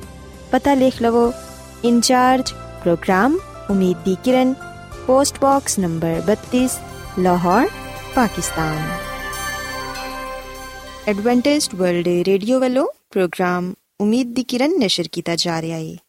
پتہ 0.50 0.69
لکھ 0.77 1.01
لو 1.01 1.29
incharge 1.84 2.53
programme 2.84 3.38
Umeed 3.69 4.05
Di 4.05 4.15
Kiran 4.24 4.53
post 5.05 5.41
box 5.41 5.77
number 5.79 6.19
32 6.29 6.77
Lahore 7.17 7.65
Pakistan 8.13 8.77
Adventist 11.05 11.74
world 11.74 12.08
radio 12.27 12.60
والوں 12.60 12.88
پروگرام 13.12 13.72
امید 14.00 14.36
دی 14.38 14.43
کرن 14.50 14.79
نشر 14.79 15.08
کیتا 15.12 15.36
جا 15.36 15.62
رہا 15.62 15.77
ہے 15.77 16.08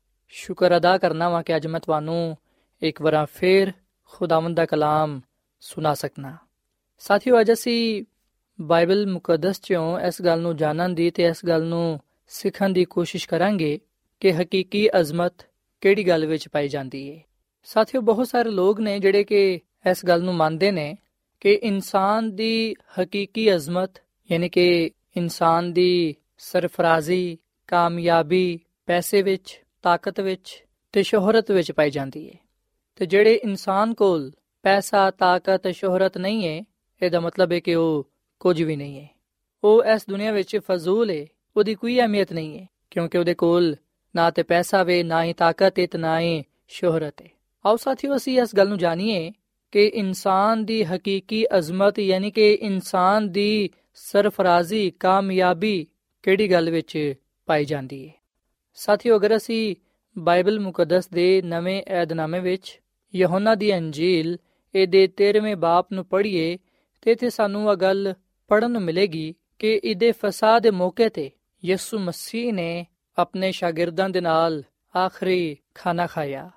ਸ਼ੁਕਰ 0.33 0.75
ਅਦਾ 0.77 0.97
ਕਰਨਾ 0.97 1.29
ਵਾਂ 1.29 1.43
ਕਿ 1.43 1.55
ਅੱਜ 1.55 1.67
ਮੈਂ 1.67 1.79
ਤੁਹਾਨੂੰ 1.79 2.37
ਇੱਕ 2.81 3.01
ਵਾਰ 3.01 3.25
ਫੇਰ 3.25 3.71
ਖੁਦਾਵੰਦ 4.11 4.55
ਦਾ 4.55 4.65
ਕਲਾਮ 4.65 5.19
ਸੁਣਾ 5.61 5.93
ਸਕਣਾ 5.93 6.37
ਸਾਥੀਓ, 6.99 7.39
ਅੱਜ 7.41 7.51
ਅਸੀਂ 7.51 8.03
ਬਾਈਬਲ 8.59 9.05
ਮੁਕੱਦਸ 9.07 9.61
ਚੋਂ 9.61 9.99
ਇਸ 9.99 10.21
ਗੱਲ 10.21 10.41
ਨੂੰ 10.41 10.55
ਜਾਣਨ 10.57 10.95
ਦੀ 10.95 11.09
ਤੇ 11.11 11.23
ਇਸ 11.23 11.45
ਗੱਲ 11.45 11.63
ਨੂੰ 11.63 11.99
ਸਿੱਖਣ 12.27 12.69
ਦੀ 12.69 12.85
ਕੋਸ਼ਿਸ਼ 12.85 13.27
ਕਰਾਂਗੇ 13.27 13.79
ਕਿ 14.19 14.33
ਹਕੀਕੀ 14.33 14.87
ਅਜ਼ਮਤ 14.99 15.45
ਕਿਹੜੀ 15.81 16.07
ਗੱਲ 16.07 16.25
ਵਿੱਚ 16.25 16.47
ਪਾਈ 16.47 16.67
ਜਾਂਦੀ 16.67 17.09
ਹੈ 17.11 17.19
ਸਾਥੀਓ, 17.63 18.01
ਬਹੁਤ 18.01 18.27
ਸਾਰੇ 18.27 18.49
ਲੋਕ 18.49 18.79
ਨੇ 18.79 18.99
ਜਿਹੜੇ 18.99 19.23
ਕਿ 19.23 19.59
ਇਸ 19.91 20.05
ਗੱਲ 20.05 20.23
ਨੂੰ 20.23 20.35
ਮੰਨਦੇ 20.35 20.71
ਨੇ 20.71 20.97
ਕਿ 21.39 21.53
ਇਨਸਾਨ 21.53 22.35
ਦੀ 22.35 22.75
ਹਕੀਕੀ 22.99 23.55
ਅਜ਼ਮਤ, 23.55 23.91
ਯਾਨੀ 24.29 24.49
ਕਿ 24.49 24.91
ਇਨਸਾਨ 25.17 25.73
ਦੀ 25.73 26.15
ਸਰਫਰਾਜ਼ੀ, 26.37 27.37
ਕਾਮਯਾਬੀ 27.67 28.59
ਪੈਸੇ 28.85 29.21
ਵਿੱਚ 29.21 29.60
ਤਾਕਤ 29.83 30.19
ਵਿੱਚ 30.19 30.63
ਤੇ 30.93 31.03
ਸ਼ੋਹਰਤ 31.03 31.51
ਵਿੱਚ 31.51 31.71
ਪਾਈ 31.71 31.89
ਜਾਂਦੀ 31.89 32.29
ਹੈ 32.29 32.37
ਤੇ 32.95 33.05
ਜਿਹੜੇ 33.05 33.33
ਇਨਸਾਨ 33.33 33.93
ਕੋਲ 33.93 34.31
ਪੈਸਾ, 34.63 35.11
ਤਾਕਤ, 35.11 35.67
ਸ਼ੋਹਰਤ 35.67 36.17
ਨਹੀਂ 36.17 36.47
ਹੈ 36.47 36.61
ਇਹਦਾ 37.01 37.19
ਮਤਲਬ 37.19 37.51
ਹੈ 37.51 37.59
ਕਿ 37.59 37.75
ਉਹ 37.75 38.07
ਕੁਝ 38.39 38.61
ਵੀ 38.61 38.75
ਨਹੀਂ 38.75 38.99
ਹੈ 38.99 39.07
ਉਹ 39.63 39.83
ਇਸ 39.83 40.05
ਦੁਨੀਆ 40.09 40.31
ਵਿੱਚ 40.31 40.57
ਫਜ਼ੂਲ 40.57 41.09
ਹੈ 41.09 41.25
ਉਹਦੀ 41.55 41.75
ਕੋਈ 41.75 41.99
ਅਹਿਮੀਅਤ 41.99 42.33
ਨਹੀਂ 42.33 42.59
ਹੈ 42.59 42.67
ਕਿਉਂਕਿ 42.91 43.17
ਉਹਦੇ 43.17 43.33
ਕੋਲ 43.33 43.75
ਨਾ 44.15 44.29
ਤੇ 44.31 44.43
ਪੈਸਾ 44.43 44.83
ਵੇ, 44.83 45.03
ਨਾ 45.03 45.23
ਹੀ 45.23 45.33
ਤਾਕਤ 45.33 45.79
ਹੈ 45.79 45.85
ਤੇ 45.87 45.97
ਨਾ 45.97 46.19
ਹੀ 46.19 46.43
ਸ਼ੋਹਰਤ 46.67 47.21
ਹੈ 47.21 47.27
ਆਓ 47.65 47.75
ਸਾਥੀਓ, 47.75 48.15
ਅਸੀਂ 48.15 48.39
ਇਸ 48.41 48.55
ਗੱਲ 48.55 48.69
ਨੂੰ 48.69 48.77
ਜਾਣੀਏ 48.77 49.31
ਕਿ 49.73 49.85
ਇਨਸਾਨ 49.85 50.65
ਦੀ 50.65 50.83
ਹਕੀਕੀ 50.83 51.45
ਅਜ਼ਮਤ 51.57 51.99
ਯਾਨੀ 51.99 52.31
ਕਿ 52.31 52.53
ਇਨਸਾਨ 52.53 53.31
ਦੀ 53.31 53.69
ਸਰਫਰਾਜ਼ੀ, 53.93 54.89
ਕਾਮਯਾਬੀ 54.89 55.87
ਕਿਹੜੀ 56.23 56.51
ਗੱਲ 56.51 56.69
ਵਿੱਚ 56.69 57.13
ਪਾਈ 57.47 57.65
ਜਾਂਦੀ 57.65 58.07
ਹੈ 58.07 58.13
ਸਾਥੀਓ, 58.73 59.17
ਅਗਰ 59.17 59.37
ਅਸੀਂ 59.37 59.75
ਬਾਈਬਲ 60.17 60.59
ਮੁਕੱਦਸ 60.59 61.07
ਦੇ 61.07 61.41
ਨਵੇਂ 61.41 61.83
ਏਧਨਾਮੇ 62.01 62.39
ਵਿੱਚ 62.39 62.81
ਯਹੋਨਾ 63.15 63.55
ਦੀ 63.55 63.77
ਅੰਜੀਲ, 63.77 64.37
ਇਹਦੇ 64.75 65.07
13ਵੇਂ 65.07 65.55
ਬਾਪ 65.55 65.91
ਨੂੰ 65.93 66.05
ਪੜ੍ਹੀਏ, 66.05 66.57
ਤੇ 67.01 67.11
ਇਥੇ 67.11 67.29
ਸਾਨੂੰ 67.29 67.71
ਇਹ 67.71 67.77
ਗੱਲ 67.77 68.13
ਪੜਨ 68.47 68.71
ਨੂੰ 68.71 68.81
ਮਿਲੇਗੀ 68.81 69.35
ਕਿ 69.59 69.81
ਇਹਦੇ 69.83 70.11
ਫਸਾਦ 70.11 70.63
ਦੇ 70.63 70.71
ਮੌਕੇ 70.71 71.09
ਤੇ 71.09 71.31
ਯਿਸੂ 71.65 71.99
ਮਸੀਹ 71.99 72.53
ਨੇ 72.53 72.85
ਆਪਣੇ 73.17 73.51
ਸ਼ਾਗਿਰਦਾਂ 73.51 74.09
ਦੇ 74.09 74.21
ਨਾਲ 74.21 74.63
ਆਖਰੀ 74.95 75.57
ਖਾਣਾ 75.75 76.07
ਖਾਇਆ। 76.07 76.51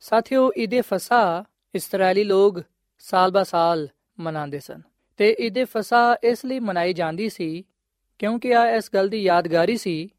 ਸਾਥੀਓ, 0.00 0.52
ਇਹਦੇ 0.56 0.80
ਫਸਾ 0.80 1.44
ਇਸرائیਲੀ 1.74 2.24
ਲੋਕ 2.24 2.62
ਸਾਲ 2.98 3.30
ਬਾ 3.30 3.44
ਸਾਲ 3.44 3.88
ਮਨਾਉਂਦੇ 4.20 4.58
ਸਨ 4.58 4.82
ਤੇ 5.16 5.36
ਇਹਦੇ 5.38 5.64
ਫਸਾ 5.64 6.16
ਇਸ 6.24 6.44
ਲਈ 6.44 6.58
ਮਨਾਈ 6.58 6.92
ਜਾਂਦੀ 6.92 7.28
ਸੀ 7.28 7.64
ਕਿਉਂਕਿ 8.18 8.54
ਆ 8.54 8.70
ਇਸ 8.70 8.90
ਗੱਲ 8.94 9.08
ਦੀ 9.08 9.22
ਯਾਦਗਾਰੀ 9.22 9.76
ਸੀ 9.76 10.13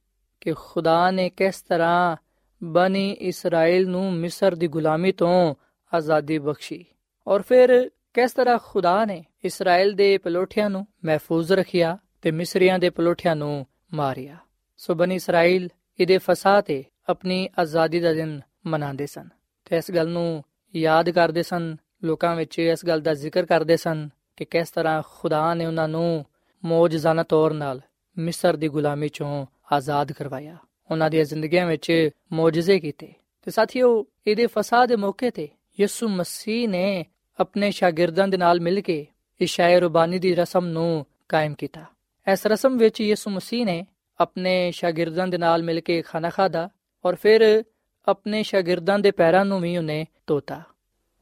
ਕਿ 0.46 0.54
ਖੁਦਾ 0.58 1.12
ਨੇ 1.12 1.30
ਕਿਸ 1.30 1.62
ਤਰ੍ਹਾਂ 1.62 2.18
ਬਨੀ 2.64 3.12
ਇਸਰਾਇਲ 3.12 3.90
ਨੂੰ 3.90 4.14
ਮਿਸਰ 4.14 4.56
ਦੀ 4.56 4.68
ਗੁਲਾਮੀ 4.68 5.12
ਤੋਂ 5.12 5.56
ਆਜ਼ਾਦੀ 5.94 6.38
ਬਖਸ਼ੀ? 6.40 6.86
ਔਰ 7.28 7.42
ਫਿਰ 7.42 7.90
ਕਿਸ 8.14 8.32
ਤਰ੍ਹਾਂ 8.32 8.58
ਖੁਦਾ 8.64 9.06
ਨੇ 9.06 9.24
ਇਸਰਾਇਲ 9.44 9.94
ਦੇ 9.94 10.18
ਪਲੋਠਿਆਂ 10.18 10.70
ਨੂੰ 10.70 10.88
ਮਹਿਫੂਜ਼ 11.06 11.54
ਰੱਖਿਆ 11.54 11.98
ਤੇ 12.22 12.32
ਮਿਸਰੀਆਂ 12.32 12.80
ਦੇ 12.80 12.90
ਪਲੋਠਿਆਂ 12.90 13.36
ਨੂੰ 13.36 13.66
ਮਾਰਿਆ? 13.94 14.38
ਸੋ 14.78 14.96
ਬਨੀ 14.96 15.16
ਇਸਰਾਇਲ 15.16 15.70
ਇਹਦੇ 16.00 16.18
ਫਸਾ 16.18 16.62
ਤੇ 16.62 16.84
ਆਪਣੀ 17.10 17.50
ਆਜ਼ਾਦੀ 17.60 18.00
ਦਾ 18.00 18.14
ਦਿਨ 18.14 18.42
ਮਨਾਉਂਦੇ 18.66 19.06
ਸਨ 19.06 19.30
ਤੇ 19.66 19.78
ਇਸ 19.78 19.92
ਗੱਲ 19.92 20.10
ਨੂੰ 20.10 20.44
ਯਾਦ 20.76 21.10
ਕਰਦੇ 21.10 21.44
ਸਨ, 21.44 21.76
ਲੋਕਾਂ 22.04 22.36
ਵਿੱਚ 22.36 22.60
ਇਸ 22.60 22.86
ਗੱਲ 22.86 23.02
ਦਾ 23.02 23.14
ਜ਼ਿਕਰ 23.14 23.46
ਕਰਦੇ 23.46 23.78
ਸਨ 23.78 24.10
ਕਿ 24.36 24.46
ਕਿਸ 24.46 24.70
ਤਰ੍ਹਾਂ 24.70 25.02
ਖੁਦਾ 25.08 25.54
ਨੇ 25.54 25.66
ਉਹਨਾਂ 25.66 25.88
ਨੂੰ 25.88 26.26
ਮੌਜਜ਼ਾਨਾ 26.66 27.24
ਤੌਰ 27.24 27.54
ਨਾਲ 27.54 27.82
ਮਿਸਰ 28.18 28.56
ਦੀ 28.56 28.68
ਗੁਲਾਮੀ 28.68 29.10
ਚੋਂ 29.10 29.46
ਆਜ਼ਾਦ 29.74 30.12
ਕਰਵਾਇਆ। 30.12 30.58
ਉਹਨਾਂ 30.92 31.10
ਦੀਆਂ 31.10 31.26
ਜ਼ਿੰਦਗੀਆਂ 31.26 31.68
ਵਿੱਚ 31.68 32.10
ਮੌਜਜ਼ੇ 32.34 32.80
ਕੀਤੇ। 32.80 33.14
ਤੇ 33.42 33.52
ਸਾਥੀਓ, 33.52 34.06
ਇਹਦੇ 34.28 34.48
ਫਸਾਦ 34.48 34.90
ਦੇ 34.90 34.96
ਮੌਕੇ 34.96 35.30
ਤੇ 35.30 35.50
ਯਿਸੂ 35.80 36.10
ਮਸੀਹ 36.10 36.70
ਨੇ 36.70 37.06
ਆਪਣੇ 37.40 37.72
ਸ਼ਾਗਿਰਦਾਂ 37.72 38.28
ਦੇ 38.28 38.38
ਨਾਲ 38.38 38.62
ਮਿਲ 38.62 38.82
ਕੇ 38.82 39.08
ਇਸ਼ਾਇ 39.42 39.80
ਰਬਾਨੀ 39.80 40.20
ਦੀ 40.20 40.36
ਰਸਮ 40.36 40.66
ਨੂੰ 40.66 41.06
ਕਾਇਮ 41.30 41.54
ਕੀਤਾ। 41.54 41.86
ਇਸ 42.32 42.48
ਰਸਮ 42.48 42.78
ਵਿੱਚ 42.78 43.02
ਯਿਸੂ 43.02 43.30
ਮਸੀਹ 43.30 43.66
ਨੇ 43.66 43.86
ਆਪਣੇ 44.20 44.72
ਸ਼ਾਗਿਰਦਾਂ 44.72 45.28
ਦੇ 45.28 45.38
ਨਾਲ 45.38 45.64
ਮਿਲ 45.64 45.80
ਕੇ 45.82 46.02
ਖਾਣਾ 46.02 46.30
ਖਾਦਾ 46.30 46.70
ਔਰ 47.06 47.16
ਫਿਰ 47.16 47.64
ਆਪਣੇ 48.08 48.44
ਸ਼ਾਗਿਰਦਾਂ 48.44 49.00
ਦੇ 49.00 49.12
ਪੈਰਾਂ 49.12 49.46
ਨੂੰ 49.46 49.62
ਵੀ 49.62 49.78
ਉਹਨੇ 49.78 50.06
ਧੋਤਾ। 50.28 50.62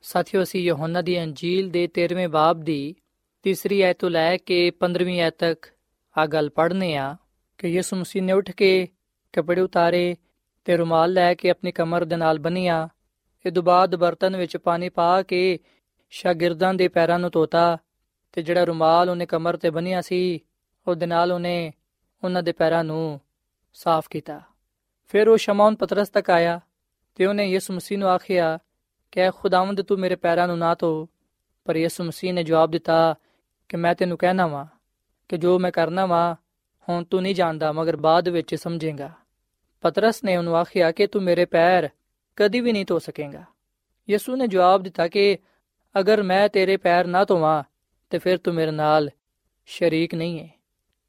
ਸਾਥੀਓ, 0.02 0.44
ਅਸੀਂ 0.44 0.62
ਯਹੋਨਾ 0.62 1.02
ਦੀ 1.02 1.24
ਅੰਜੀਲ 1.24 1.70
ਦੇ 1.70 1.88
13ਵੇਂ 1.88 2.28
ਬਾਬ 2.28 2.62
ਦੀ 2.62 2.96
ਤੀਸਰੀ 3.44 3.82
ਐਤ 3.82 3.98
ਤੋਂ 4.00 4.10
ਲੈ 4.10 4.38
ਕੇ 4.38 4.72
15ਵੀਂ 4.72 5.22
ਐਤ 5.22 5.36
ਤੱਕ 5.40 5.66
ਆ 6.18 6.26
ਗੱਲ 6.26 6.50
ਪੜ੍ਹਨੇ 6.50 6.96
ਆ। 6.96 7.16
ਕਿ 7.64 7.70
ਯਿਸੂ 7.70 7.96
ਮਸੀਹ 7.96 8.24
ਨੇ 8.24 8.34
ਉੱਠ 8.34 8.52
ਕੇ 8.52 8.88
ਕੱਪੜੇ 9.34 9.62
ਉਤਾਰੇ 9.62 10.16
ਤੇ 10.66 10.78
ਰੁਮਾਲ 10.78 11.14
ਲੈ 11.14 11.34
ਕੇ 11.34 11.50
ਆਪਣੀ 11.50 11.72
ਕਮਰ 11.72 12.06
ਦੇ 12.06 12.16
ਨਾਲ 12.16 12.40
ਬੰਨਿਆ 12.40 12.90
ਇਹ 13.46 13.52
ਤੋਂ 13.52 13.64
ਬਾਅਦ 13.64 13.96
ਬਰਤਨ 13.96 14.38
ਵਿੱਚ 14.38 14.58
ਪਾਣੀ 14.58 14.90
ਪਾ 14.90 15.22
ਕੇ 15.22 15.60
ਸ਼ਾਗਿਰਦਾਂ 16.10 16.74
ਦੇ 16.74 16.88
ਪੈਰਾਂ 16.88 17.20
ਨੂੰ 17.20 17.30
ਧੋਤਾ 17.34 17.78
ਤੇ 18.32 18.42
ਜਿਹੜਾ 18.42 18.64
ਰੁਮਾਲ 18.64 19.10
ਉਹਨੇ 19.10 19.26
ਕਮਰ 19.26 19.58
ਤੇ 19.58 19.70
ਬੰਨਿਆ 19.70 20.02
ਸੀ, 20.02 20.40
ਉਹਦੇ 20.88 21.06
ਨਾਲ 21.06 21.32
ਉਹਨੇ 21.32 21.72
ਉਹਨਾਂ 22.24 22.44
ਦੇ 22.44 22.52
ਪੈਰਾਂ 22.52 22.84
ਨੂੰ 22.84 23.22
ਸਾਫ਼ 23.74 24.10
ਕੀਤਾ। 24.10 24.42
ਫਿਰ 25.08 25.28
ਉਹ 25.28 25.38
ਸ਼ਮਾਉਨ 25.38 25.76
ਪਤਰਸ 25.76 26.10
ਤੱਕ 26.10 26.30
ਆਇਆ 26.30 26.60
ਤੇ 27.16 27.26
ਉਹਨੇ 27.26 27.46
ਯਿਸੂ 27.46 27.74
ਮਸੀਹ 27.74 27.98
ਨੂੰ 27.98 28.10
ਆਖਿਆ 28.10 28.60
ਕਿ 29.12 29.32
ਖੁਦਾਵੰਦ, 29.32 29.82
ਤੂੰ 29.82 30.00
ਮੇਰੇ 30.00 30.16
ਪੈਰਾਂ 30.16 30.48
ਨੂੰ 30.48 30.58
ਨਾ 30.58 30.76
ਧੋ। 30.76 31.10
ਪਰ 31.66 31.76
ਯਿਸੂ 31.76 32.04
ਮਸੀਹ 32.04 32.34
ਨੇ 32.34 32.44
ਜਵਾਬ 32.44 32.72
ਦਿੱਤਾ 32.72 33.16
ਕਿ 33.70 33.78
ਮੈਂ 33.78 33.96
ਤੈਨੂੰ 33.96 34.18
ਕਹਿਣਾ 34.18 34.48
ਵਾਂ 34.48 34.66
ਕਿ 35.30 35.38
ਜੋ 35.38 35.60
ਮੈਂ 35.60 35.72
ਕਰਨਾ 35.72 36.06
ਵਾਂ 36.06 36.43
ਹੁਣ 36.90 37.04
ਤੂੰ 37.04 37.22
ਨਹੀਂ 37.22 37.36
ਜਾਣਦਾ, 37.36 37.72
ਮਗਰ 37.72 37.96
ਬਾਅਦ 37.96 38.30
ਵਿੱਚ 38.30 38.56
ਸਮਝੇਗਾ। 38.56 39.12
ਪਤਰਸ 39.82 40.24
ਨੇ 40.24 40.38
ਉਹਨੂੰ 40.38 40.58
ਆਖਿਆ 40.58 40.92
ਕਿ 40.92 41.08
ਤੂੰ 41.08 41.24
ਮੇਰੇ 41.24 41.46
ਪੈਰ 41.46 41.90
ਕਦੀ 42.36 42.60
ਵੀ 42.60 42.72
ਨਹੀਂ 42.72 42.86
ਧੋ 42.86 43.00
ਸਕੇਗਾ। 43.00 43.44
ਯਿਸੂ 44.10 44.36
ਨੇ 44.36 44.48
ਜਵਾਬ 44.48 44.84
ਦਿੱਤਾ 44.84 45.08
ਕਿ 45.08 45.38
ਅਗਰ 46.00 46.24
ਮੈਂ 46.24 46.50
ਤੇਰੇ 46.50 46.78
ਪੈਰ 46.78 47.08
ਨਾ 47.08 47.26
ਧੋਵਾਂ, 47.26 47.64
ਤੇ 48.10 48.18
ਫਿਰ 48.18 48.38
ਤੂੰ 48.38 48.54
ਮੇਰੇ 48.54 48.72
ਨਾਲ 48.72 49.10
ਸ਼ਰੀਕ 49.66 50.16
ਨਹੀਂ 50.16 50.40
ਹੈ 50.40 50.50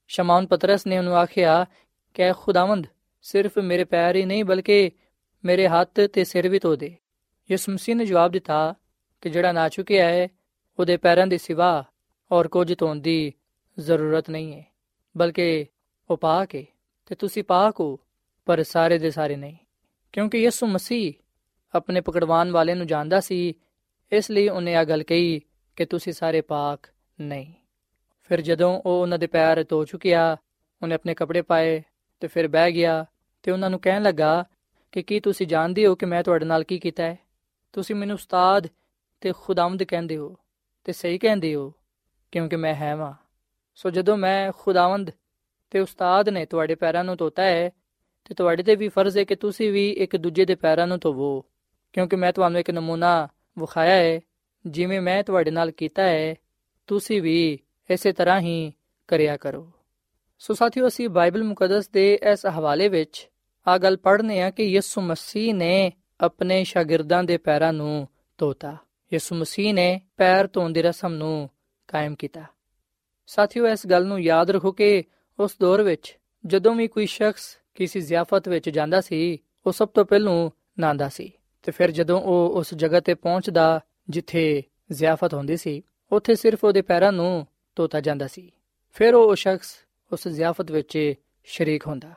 ਸ਼ਮਾਉਨ 0.09 0.47
ਪਤਰਸ 0.47 0.87
ਨੇ 0.87 0.99
ਉਹਨੂੰ 0.99 1.17
ਆਖਿਆ, 1.17 1.67
ਕਿ 2.15 2.33
ਖੁਦਾਵੰਦ, 2.33 2.87
ਸਿਰਫ 3.23 3.59
ਮੇਰੇ 3.59 3.85
ਪੈਰ 3.85 4.17
ਹੀ 4.17 4.25
ਨਹੀਂ, 4.25 4.45
ਬਲਕਿ 4.45 4.91
ਮੇਰੇ 5.45 5.69
ਹੱਥ 5.69 6.01
ਤੇ 6.13 6.25
ਸਿਰ 6.25 6.49
ਵੀ 6.49 6.59
ਧੋ 6.59 6.77
ਦੇ। 6.77 6.97
ਯਿਸੂ 7.51 7.73
ਮਸੀਹ 7.73 7.97
ਨੇ 7.97 8.07
ਜਵਾਬ 8.07 8.33
ਦਿੱਤਾ 8.33 8.75
ਕਿ 9.21 9.31
ਜਿਹੜਾ 9.31 9.53
ਨਾ 9.53 9.69
ਚੁੱਕਿਆ 9.69 10.09
ਹੈ 10.09 10.29
ਉਹਦੇ 10.79 10.97
ਪੈਰਾਂ 10.97 11.27
ਦੇ 11.27 11.39
ਸਿਵਾ 11.39 11.85
ਔਰ 12.33 12.49
ਕੁਝ 12.49 12.75
ਧੋਣ 12.79 13.01
ਦੀ 13.01 13.33
ਜ਼ਰੂਰਤ 13.79 14.31
ਨਹੀਂ 14.31 14.55
ਹੈ 14.55 14.74
ਬਲਕਿ 15.17 15.67
ਉਹ 16.11 16.17
ਪਾਕ 16.17 16.55
ਹੈ 16.55 16.65
ਤੇ 17.07 17.15
ਤੁਸੀਂ 17.15 17.45
ਪਾਕ 17.45 17.81
ਹੋ, 17.81 17.99
ਪਰ 18.47 18.63
ਸਾਰੇ 18.63 18.99
ਦੇ 18.99 19.11
ਸਾਰੇ 19.11 19.37
ਨਹੀਂ। 19.37 19.57
ਕਿਉਂਕਿ 20.13 20.39
ਯਿਸੂ 20.39 20.67
ਮਸੀਹ 20.67 21.13
ਆਪਣੇ 21.75 22.01
ਪਕੜਵਾਨ 22.01 22.51
ਵਾਲੇ 22.51 22.75
ਨੂੰ 22.75 22.87
ਜਾਣਦਾ 22.87 23.21
ਸੀ, 23.21 23.55
ਇਸ 24.13 24.31
ਲਈ 24.31 24.49
ਉਹਨੇ 24.49 24.75
ਆ 24.75 24.85
ਗੱਲ 24.85 25.03
ਕਹੀ 25.03 25.41
ਕਿ 25.77 25.85
ਤੁਸੀਂ 25.85 26.13
ਸਾਰੇ 26.13 26.41
ਪਾਕ 26.41 26.89
ਨਹੀਂ। 27.21 27.53
ਫਿਰ 28.23 28.41
ਜਦੋਂ 28.41 28.81
ਉਹ 28.87 29.03
ਉਹਨਾਂ 29.03 29.19
ਦੇ 29.19 29.27
ਪੈਰ 29.27 29.65
ਧੋ 29.69 29.85
ਚੁੱਕਿਆ, 29.85 30.37
ਉਹਨੇ 30.83 30.95
ਆਪਣੇ 30.95 31.15
ਕੱਪੜੇ 31.15 31.43
ਪਾਏ 31.43 31.83
ਤੇ 32.21 32.27
ਫਿਰ 32.27 32.49
ਬਹਿ 32.49 32.73
ਗਿਆ 32.73 33.05
ਤੇ 33.43 33.51
ਉਹਨਾਂ 33.51 33.71
ਨੂੰ 33.71 33.81
ਕਹਿਣ 33.81 34.03
ਲੱਗਾ 34.03 34.45
ਕਿ 34.93 35.03
ਕੀ 35.03 35.21
ਤੁਸੀਂ 35.21 35.47
ਜਾਣਦੇ 35.47 35.87
ਹੋ 35.87 35.95
ਕਿ 35.95 36.07
ਮੈਂ 36.07 36.23
ਤੁਹਾਡੇ 36.23 36.45
ਨਾਲ 36.45 36.65
ਕੀ 36.65 36.79
ਕੀਤਾ 36.79 37.03
ਹੈ? 37.03 37.19
ਤੁਸੀਂ 37.73 37.97
ਮੈਨੂੰ 37.97 38.15
ਉਸਤਾਦ 38.15 38.67
ਤੇ 39.21 39.33
ਖੁਦਾਵੰਦ 39.41 39.83
ਕਹਿੰਦੇ 39.83 40.17
ਹੋ 40.17 40.37
ਤੇ 40.85 40.93
ਸਹੀ 40.93 41.19
ਕਹਿੰਦੇ 41.19 41.55
ਹੋ, 41.55 41.73
ਕਿਉਂਕਿ 42.33 42.57
ਮੈਂ 42.57 42.75
ਹੈ 42.75 42.97
ਵਾਂ 42.97 43.13
ਸੋ 43.75 43.91
ਜਦੋਂ 43.91 44.17
ਮੈਂ 44.17 44.53
ਖੁਦਾਵੰਦ 44.59 45.11
ਤੇ 45.71 45.81
ਉਸਤਾਦ 45.81 46.29
ਨੇ 46.29 46.47
ਤੁਹਾਡੇ 46.47 46.75
ਪੈਰਾਂ 46.75 47.05
ਨੂੰ 47.05 47.17
ਧੋਤਾ 47.17 47.43
ਹੈ, 47.43 47.71
ਤੇ 48.25 48.35
ਤੁਹਾਡੇ 48.35 48.63
ਤੇ 48.63 48.77
ਵੀ 48.77 48.89
ਫਰਜ਼ 48.89 49.19
ਹੈ 49.19 49.25
ਕਿ 49.25 49.37
ਤੁਸੀਂ 49.37 49.73
ਵੀ 49.73 49.91
ਇੱਕ 49.91 50.17
ਦੂਜੇ 50.17 50.45
ਦੇ 50.45 50.55
ਪੈਰਾਂ 50.55 50.87
ਨੂੰ 50.87 50.99
ਧੋਵੋ, 50.99 51.45
ਕਿਉਂਕਿ 51.93 52.17
ਮੈਂ 52.17 52.33
ਤੁਹਾਨੂੰ 52.33 52.61
ਇੱਕ 52.61 52.71
ਨਮੂਨਾ 52.71 53.29
ਵਿਖਾਇਆ 53.59 53.95
ਹੈ, 53.95 54.21
ਜਿਵੇਂ 54.67 55.01
ਮੈਂ 55.01 55.23
ਤੁਹਾਡੇ 55.23 55.51
ਨਾਲ 55.51 55.71
ਕੀਤਾ 55.71 56.03
ਹੈ, 56.03 56.35
ਤੁਸੀਂ 56.87 57.23
ਵੀ 57.23 57.59
ਇਸੇ 57.91 58.13
ਤਰ੍ਹਾਂ 58.13 58.41
ਹੀ 58.41 58.73
ਕਰਿਆ 59.09 59.37
ਕਰੋ। 59.37 59.71
ਸੋ 60.39 60.55
ਸਾਥੀਓ, 60.55 60.89
ਅਸੀਂ 60.89 61.09
ਬਾਈਬਲ 61.09 61.45
ਮੁਕੱਦਸ 61.45 61.89
ਦੇ 61.89 62.19
ਇਸ 62.33 62.47
ਹਵਾਲੇ 62.47 62.89
ਵਿੱਚ 62.89 63.31
ਆ 63.67 63.79
ਗੱਲ 63.79 63.97
ਪੜ੍ਹਨੇ 63.97 64.43
ਆ 64.43 64.51
ਕਿ 64.51 64.63
ਯਿਸੂ 64.63 65.01
ਮਸੀਹ 65.01 65.55
ਨੇ 65.55 65.93
ਆਪਣੇ 66.21 66.65
ਸ਼ਾਗਿਰਦਾਂ 66.65 67.25
ਦੇ 67.25 67.37
ਪੈਰਾਂ 67.37 67.73
ਨੂੰ 67.73 68.09
ਧੋਤਾ। 68.39 68.77
ਯਿਸੂ 69.13 69.35
ਮਸੀਹ 69.35 69.75
ਨੇ 69.75 70.01
ਪੈਰ 70.17 70.49
ਧੋਣ 70.53 70.71
ਦੀ 70.71 70.83
ਰਸਮ 70.83 71.13
ਨੂੰ 71.15 71.51
ਕਾਇਮ 71.89 72.15
ਕੀਤਾ। 72.15 72.45
ਸਾਥੀਓ, 73.27 73.69
ਇਸ 73.69 73.87
ਗੱਲ 73.87 74.05
ਨੂੰ 74.05 74.21
ਯਾਦ 74.21 74.51
ਰੱਖੋ 74.51 74.73
ਕਿ 74.73 75.05
ਉਸ 75.39 75.57
ਦੌਰ 75.61 75.83
ਵਿੱਚ 75.83 76.19
ਜਦੋਂ 76.47 76.75
ਵੀ 76.75 76.89
ਕੋਈ 76.89 77.07
ਸ਼ਖਸ 77.07 77.59
ਕਿਸੇ 77.75 78.01
ਜ਼ਿਆਫਤ 78.01 78.49
ਵਿੱਚ 78.49 78.71
ਜਾਂਦਾ 78.71 79.01
ਸੀ, 79.01 79.39
ਉਹ 79.67 79.73
ਸਭ 79.73 79.89
ਤੋਂ 79.89 80.05
ਪਹਿਲਾਂ 80.05 80.51
ਨਾਂਦਾ 80.79 81.09
ਸੀ 81.09 81.33
ਤੇ 81.63 81.73
ਫਿਰ 81.73 81.91
ਜਦੋਂ 81.91 82.21
ਉਹ 82.21 82.51
ਉਸ 82.55 82.75
ਜਗ੍ਹਾ 82.75 83.01
ਤੇ 83.01 83.15
ਪਹੁੰਚਦਾ 83.15 83.81
ਜਿੱਥੇ 84.11 84.63
ਜ਼ਿਆਫਤ 84.93 85.35
ਹੁੰਦੀ 85.35 85.57
ਸੀ, 85.57 85.83
ਉੱਥੇ 86.13 86.35
ਸਿਰਫ 86.35 86.65
ਉਹਦੇ 86.65 86.83
ਪੈਰਾਂ 86.83 87.13
ਨੂੰ 87.13 87.47
ਧੋਤਾ 87.77 88.01
ਜਾਂਦਾ 88.01 88.27
ਸੀ। 88.27 88.53
ਫਿਰ 88.93 89.15
ਉਹ 89.15 89.35
ਸ਼ਖਸ 89.35 89.77
ਉਸ 90.13 90.29
ਜ਼ਿਆਫਤ 90.29 90.71
ਵਿੱਚ 90.71 91.15
ਸ਼ਰੀਕ 91.45 91.87
ਹੁੰਦਾ। 91.87 92.13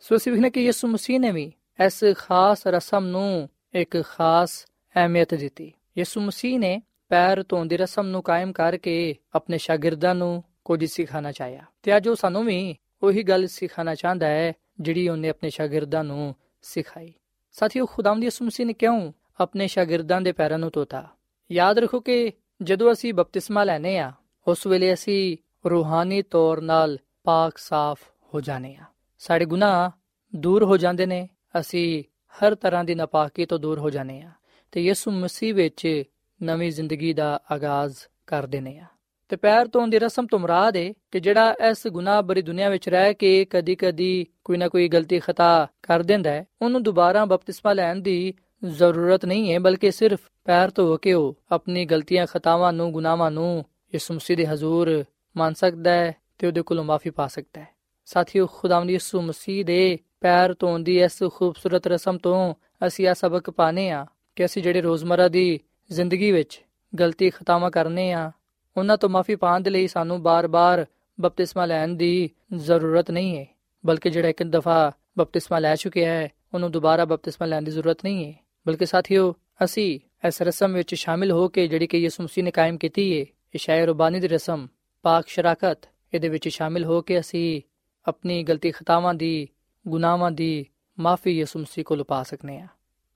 ਸੋ 0.00 0.16
ਅਸੀਂ 0.16 0.32
ਵੇਖਨੇ 0.32 0.50
ਕਿ 0.50 0.64
ਯਿਸੂ 0.64 0.88
ਮਸੀਹ 0.88 1.20
ਨੇ 1.20 1.32
ਵੀ 1.32 1.52
ਇਸ 1.84 2.04
ਖਾਸ 2.16 2.66
ਰਸਮ 2.66 3.04
ਨੂੰ 3.04 3.48
ਇੱਕ 3.74 4.02
ਖਾਸ 4.02 4.66
ਅਹਿਮੀਅਤ 4.96 5.34
ਦਿੱਤੀ। 5.34 5.72
ਯਿਸੂ 5.98 6.20
ਮਸੀਹ 6.20 6.58
ਨੇ 6.58 6.82
ਪੈਰ 7.14 7.44
ਧੋਣ 7.48 7.66
ਦੀ 7.66 7.76
ਰਸਮ 7.76 8.06
ਨੂੰ 8.06 8.22
ਕਾਇਮ 8.22 8.52
ਕਰਕੇ 8.52 9.16
ਆਪਣੇ 9.34 9.58
ਸ਼ਾਗਿਰਦਾਂ 9.58 10.14
ਨੂੰ 10.14 10.44
ਕੁਝ 10.64 10.84
ਸਿਖਾਣਾ 10.84 11.32
ਚਾਹਿਆ। 11.32 11.64
ਤੇ 11.82 11.96
ਅੱਜ 11.96 12.08
ਉਹ 12.08 12.14
ਸਾਨੂੰ 12.14 12.44
ਵੀ 12.44 12.76
ਉਹੀ 13.02 13.22
ਗੱਲ 13.22 13.46
ਸਿਖਾਣਾ 13.46 13.94
ਚਾਹੁੰਦਾ 13.94 14.26
ਹੈ, 14.26 14.52
ਜਿਹੜੀ 14.80 15.08
ਉਹਨੇ 15.08 15.28
ਆਪਣੇ 15.28 15.50
ਸ਼ਾਗਿਰਦਾਂ 15.50 16.04
ਨੂੰ 16.04 16.34
ਸਿਖਾਈ। 16.62 17.14
ਸਾਥੀਓ 17.52 17.86
ਖੁਦਾਵੰਦ 17.86 18.24
ਯਿਸੂ 18.24 18.44
ਮਸੀਹ 18.44 18.66
ਨੇ 18.66 18.72
ਕਿਉਂ 18.72 19.12
ਆਪਣੇ 19.40 19.66
ਸ਼ਾਗਿਰਦਾਂ 19.66 20.20
ਦੇ 20.20 20.32
ਪੈਰਾਂ 20.32 20.58
ਨੂੰ 20.58 20.70
ਧੋਤਾ? 20.72 21.08
ਯਾਦ 21.52 21.78
ਰੱਖੋ 21.78 22.00
ਕਿ 22.00 22.32
ਜਦੋਂ 22.62 22.92
ਅਸੀਂ 22.92 23.14
ਬਪਤਿਸਮਾ 23.14 23.64
ਲੈਨੇ 23.64 23.98
ਆ 23.98 24.12
ਉਸ 24.48 24.66
ਵੇਲੇ 24.66 24.94
ਅਸੀਂ 24.94 25.36
ਰੂਹਾਨੀ 25.70 26.22
ਤੌਰ 26.22 26.60
ਨਾਲ 26.60 26.98
ਪਾਕ 27.24 27.58
ਸਾਫ਼ 27.58 28.02
ਹੋ 28.34 28.40
ਜਾਣੇ 28.40 28.76
ਆ 28.76 28.84
ਸਾਡੇ 29.18 29.44
ਗੁਨਾਹ 29.44 29.90
ਦੂਰ 30.36 30.64
ਹੋ 30.64 30.76
ਜਾਂਦੇ 30.76 31.06
ਨੇ, 31.06 31.28
ਅਸੀਂ 31.60 32.04
ਹਰ 32.34 32.54
ਤਰ੍ਹਾਂ 32.54 32.84
ਦੀ 32.84 32.94
ਨਾਪਾਕੀ 32.94 33.46
ਤੋਂ 33.46 33.58
ਦੂਰ 33.58 33.78
ਹੋ 33.78 33.90
ਜਾਣੇ 33.90 34.22
ਆ 34.22 34.30
ਤੇ 34.72 34.82
ਯਿਸੂ 34.82 35.10
ਮਸੀਹ 35.10 35.54
ਵਿੱਚ 35.54 36.02
ਨਵੀਂ 36.42 36.72
ਜ਼ਿੰਦਗੀ 36.72 37.12
ਦਾ 37.12 37.40
ਆਗਾਜ਼ 37.52 37.96
ਕਰ 38.26 38.46
ਦਿੰਨੇ 38.46 38.78
ਆ। 38.78 38.86
ਤੇ 39.28 39.36
ਪੈਰ 39.36 39.66
ਧੋਣ 39.66 39.90
ਦੀ 39.90 39.98
ਰਸਮ 39.98 40.26
ਤੋਂ 40.26 40.38
ਮੁਰਾਦ 40.38 40.76
ਹੈ 40.76 40.92
ਕਿ 41.10 41.20
ਜਿਹੜਾ 41.20 41.54
ਇਸ 41.70 41.86
ਗੁਨਾਹ 41.86 42.22
ਭਰੀ 42.22 42.42
ਦੁਨੀਆ 42.42 42.68
ਵਿੱਚ 42.68 42.88
ਰਹਿ 42.88 43.14
ਕੇ 43.14 43.44
ਕਦੀ-ਕਦੀ 43.44 44.26
ਕੋਈ 44.44 44.56
ਨਾ 44.56 44.68
ਕੋਈ 44.68 44.88
ਗਲਤੀ 44.88 45.18
ਖਤਾ 45.18 45.68
ਕਰ 45.82 46.02
ਦਿੰਦਾ 46.02 46.30
ਹੈ, 46.30 46.46
ਉਹਨੂੰ 46.62 46.82
ਦੁਬਾਰਾ 46.82 47.24
ਬਪਤਿਸਮਾ 47.24 47.72
ਲੈਣ 47.72 47.96
ਦੀ 47.96 48.34
ਜ਼ਰੂਰਤ 48.64 49.24
ਨਹੀਂ 49.24 49.52
ਹੈ 49.52 49.58
ਬਲਕਿ 49.58 49.90
ਸਿਰਫ 49.90 50.20
ਪੈਰ 50.44 50.70
ਧੋ 50.74 50.96
ਕੇ 50.96 51.12
ਉਹ 51.12 51.38
ਆਪਣੀ 51.52 51.84
ਗਲਤੀਆਂ 51.84 52.26
ਖਤਾਵਾਂ 52.26 52.72
ਨੂੰ, 52.72 52.92
ਗੁਨਾਹਾਂ 52.92 53.30
ਨੂੰ 53.30 53.64
ਯਿਸੂ 53.94 54.14
ਮਸੀਹ 54.14 54.36
ਦੇ 54.36 54.46
ਹਜ਼ੂਰ 54.46 55.04
ਮੰਨ 55.36 55.54
ਸਕਦਾ 55.54 55.90
ਹੈ 55.90 56.14
ਤੇ 56.38 56.46
ਉਹਦੇ 56.46 56.62
ਕੋਲੋਂ 56.62 56.84
ਮਾਫੀ 56.84 57.10
ਪਾ 57.10 57.26
ਸਕਦਾ 57.26 57.60
ਹੈ। 57.60 57.68
ਸਾਥੀਓ, 58.04 58.46
ਖੁਦਾਵੰਦ 58.46 58.90
ਯਿਸੂ 58.90 59.22
ਮਸੀਹ 59.22 59.64
ਦੇ 59.64 59.98
ਪੈਰ 60.20 60.54
ਧੋਣ 60.58 60.80
ਦੀ 60.80 61.02
ਇਸ 61.02 61.22
ਖੂਬਸੂਰਤ 61.34 61.86
ਰਸਮ 61.86 62.18
ਤੋਂ 62.18 62.54
ਅਸੀਂ 62.86 63.08
ਇਹ 63.08 63.14
ਸਬਕ 63.14 63.50
ਪਾਣੇ 63.50 63.90
ਆ 63.90 64.06
ਕਿ 64.36 64.44
ਅਸੀਂ 64.44 64.62
ਜਿਹੜੇ 64.62 64.80
ਰੋਜ਼ਮਰਾ 64.80 65.28
ਦੀ 65.28 65.60
ਜ਼ਿੰਦਗੀ 65.92 66.30
ਵਿੱਚ 66.30 66.62
ਗਲਤੀ 67.00 67.30
ਖਤਾਵਾਂ 67.30 67.70
ਕਰਨੇ 67.70 68.12
ਆ, 68.12 68.32
ਉਹਨਾਂ 68.76 68.96
ਤੋਂ 68.96 69.08
ਮਾਫੀ 69.08 69.36
ਪਾਣ 69.36 69.60
ਦੇ 69.60 69.70
ਲਈ 69.70 69.86
ਸਾਨੂੰ 69.86 70.22
ਬਾਰ-ਬਾਰ 70.22 70.86
ਬਪਤਿਸਮਾ 71.20 71.66
ਲੈਣ 71.66 71.88
ਦੀ 71.88 72.30
ਜ਼ਰੂਰਤ 72.54 73.10
ਨਹੀਂ 73.10 73.38
ਹੈ। 73.38 73.46
ਬਲਕਿ 73.86 74.10
ਜਿਹੜਾ 74.10 74.28
ਇੱਕ 74.28 74.42
ਦਫਾ 74.42 74.92
ਬਪਤਿਸਮਾ 75.18 75.58
ਲੈ 75.58 75.76
ਚੁੱਕਿਆ 75.76 76.12
ਹੈ, 76.12 76.28
ਉਹਨੂੰ 76.54 76.70
ਦੁਬਾਰਾ 76.70 77.04
ਬਪਤਿਸਮਾ 77.04 77.46
ਲੈਣ 77.46 77.62
ਦੀ 77.62 77.70
ਜ਼ਰੂਰਤ 77.70 77.98
ਨਹੀਂ 78.04 78.26
ਹੈ। 78.26 78.44
ਬਲਕਿ 78.66 78.86
ਸਾਥੀਓ, 78.86 79.34
ਅਸੀਂ 79.64 80.00
ਇਸ 80.28 80.42
ਰਸਮ 80.42 80.72
ਵਿੱਚ 80.72 80.94
ਸ਼ਾਮਿਲ 80.94 81.30
ਹੋ 81.30 81.48
ਕੇ 81.48 81.68
ਜਿਹੜੀ 81.68 81.86
ਕਿ 81.86 81.98
ਯਿਸੂ 81.98 82.22
ਮਸੀਹ 82.22 82.44
ਨੇ 82.44 82.50
ਕਾਇਮ 82.50 82.78
ਕੀਤੀ 82.78 83.20
ਹੈ 83.20 83.26
ਇਸ਼ਾਇ 83.54 83.86
ਰਬਾਨੀ 83.86 84.20
ਦੀ 84.20 84.28
ਰਸਮ, 84.28 84.68
ਪਾਕ 85.02 85.28
ਸ਼ਰਾਕਤ, 85.28 85.78
ਇਹਦੇ 86.14 86.28
ਵਿੱਚ 86.28 86.48
ਸ਼ਾਮਿਲ 86.48 86.84
ਹੋ 86.84 87.02
ਕੇ 87.02 87.20
ਅਸੀਂ 87.20 87.62
ਆਪਣੀ 88.08 88.42
ਗਲਤੀ 88.42 88.70
ਖਤਾਵਾਂ 88.70 89.14
ਦੀ, 89.14 89.48
ਗੁਨਾਹਾਂ 89.88 90.30
ਦੀ 90.30 90.66
ਮਾਫੀ 91.00 91.38
ਯਿਸੂ 91.38 91.58
ਮਸੀਹ 91.58 91.84
ਕੋਲ 91.84 92.04
ਪਾ 92.04 92.22
ਸਕਨੇ 92.22 92.60
ਆ। 92.60 92.66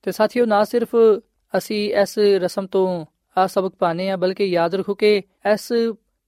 ਤੇ 0.02 0.12
ਸਾਥੀਓ, 0.12 0.46
ਨਾ 0.46 0.64
ਸਿਰਫ 0.64 0.96
ਅਸੀਂ 1.54 1.94
ਇਸ 1.94 2.18
ਰਸਮ 2.42 2.66
ਤੋਂ 2.66 3.04
ਆ 3.36 3.46
ਸਬਕ 3.46 3.74
ਪਾਣੇ 3.78 4.08
ਆ 4.10 4.16
ਬਲਕਿ 4.16 4.44
ਯਾਦ 4.44 4.74
ਰੱਖੋ 4.74 4.94
ਕਿ 4.94 5.16
ਇਸ 5.52 5.72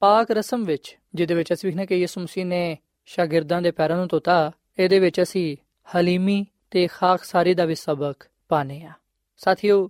ਪਾਕ 0.02 0.30
ਰਸਮ 0.30 0.64
ਵਿੱਚ, 0.64 0.96
ਜਿਹਦੇ 1.14 1.34
ਵਿੱਚ 1.34 1.52
ਅਸੀਂ 1.52 1.68
ਵਿਖਨੇ 1.68 1.86
ਕਿ 1.86 1.96
ਯਿਸੂ 1.96 2.20
ਮਸੀਹ 2.20 2.46
ਨੇ 2.46 2.76
ਸ਼ਾਗਿਰਦਾਂ 3.08 3.60
ਦੇ 3.62 3.70
ਪੈਰਾਂ 3.70 3.96
ਨੂੰ 3.96 4.06
ਧੋਤਾ, 4.08 4.50
ਇਹਦੇ 4.78 4.98
ਵਿੱਚ 4.98 5.20
ਅਸੀਂ 5.22 5.56
ਹਲੀਮੀ 5.88 6.44
ਤੇ 6.70 6.86
ਖਾਕਸਾਰੀ 6.86 7.54
ਦਾ 7.54 7.64
ਵੀ 7.64 7.74
ਸਬਕ 7.74 8.24
ਪਾਣੇ 8.48 8.82
ਆ 8.84 8.92
ਸਾਥੀਓ, 9.40 9.88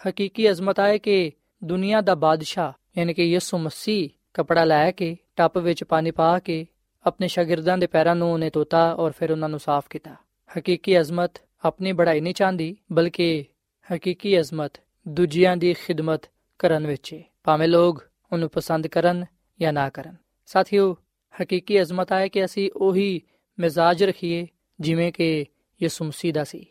ਹਕੀਕੀ 0.00 0.50
ਅਜ਼ਮਤ 0.50 0.80
ਹੈ 0.80 0.96
ਕਿ 0.98 1.32
ਦੁਨੀਆ 1.62 2.00
ਦਾ 2.00 2.14
ਬਾਦਸ਼ਾਹ, 2.14 2.72
ਯਾਨੀ 2.98 3.14
ਕਿ 3.14 3.24
ਯਿਸੂ 3.24 3.58
ਮਸੀਹ, 3.58 4.08
ਕਪੜਾ 4.34 4.64
ਲੈ 4.64 4.90
ਕੇ, 4.90 5.16
ਟੱਪ 5.36 5.58
ਵਿੱਚ 5.58 5.84
ਪਾਣੀ 5.84 6.10
ਪਾ 6.10 6.38
ਕੇ, 6.38 6.66
ਆਪਣੇ 7.04 7.28
ਸ਼ਾਗਿਰਦਾਂ 7.28 7.78
ਦੇ 7.78 7.86
ਪੈਰਾਂ 7.86 8.14
ਨੂੰ 8.16 8.32
ਉਹਨੇ 8.32 8.50
ਧੋਤਾ 8.50 8.92
ਔਰ 8.94 9.12
ਫਿਰ 9.12 9.32
ਉਹਨਾਂ 9.32 9.48
ਨੂੰ 9.48 9.60
ਸਾਫ਼ 9.60 9.88
ਕੀਤਾ। 9.90 10.14
ਹਕੀਕੀ 10.50 10.98
ਅਜ਼ਮਤ 11.00 11.40
ਆਪਣੀ 11.64 11.92
ਬੜਾਈ 11.92 12.20
ਨਹੀਂ 12.20 12.34
ਚਾਹੁੰਦੀ, 12.34 12.76
ਬਲਕਿ 12.92 13.44
ਹਕੀਕੀ 13.94 14.40
ਅਜ਼ਮਤ 14.40 14.72
ਦੂਜਿਆਂ 15.08 15.56
ਦੀ 15.56 15.74
ਖਿਦਮਤ 15.74 16.22
ਕਰਨ 16.58 16.86
ਵਿੱਚ 16.86 17.14
ਹੈ 17.14 17.22
ਭਾਵੇਂ 17.44 17.68
ਲੋਕ 17.68 18.04
ਉਹਨੂੰ 18.32 18.50
ਪਸੰਦ 18.50 18.86
ਕਰਨ 18.86 19.24
ਜਾਂ 19.60 19.72
ਨਾ 19.72 19.90
ਕਰਨ। 19.90 20.16
ਸਾਥੀਓ, 20.46 20.96
ਹਕੀਕੀ 21.42 21.82
ਅਜ਼ਮਤ 21.82 22.12
ਹੈ 22.12 22.28
ਕਿ 22.28 22.44
ਅਸੀਂ 22.44 22.70
ਉਹੀ 22.76 23.22
ਮਿਜ਼ਾਜ 23.58 24.04
ਰੱਖੀਏ 24.04 24.46
ਜਿਵੇਂ 24.80 25.12
ਕਿ 25.12 25.46
ਯਿਸੂ 25.82 26.04
ਮਸੀਹ 26.04 26.32
ਦਾ 26.32 26.44
ਸੀ। 26.44 26.66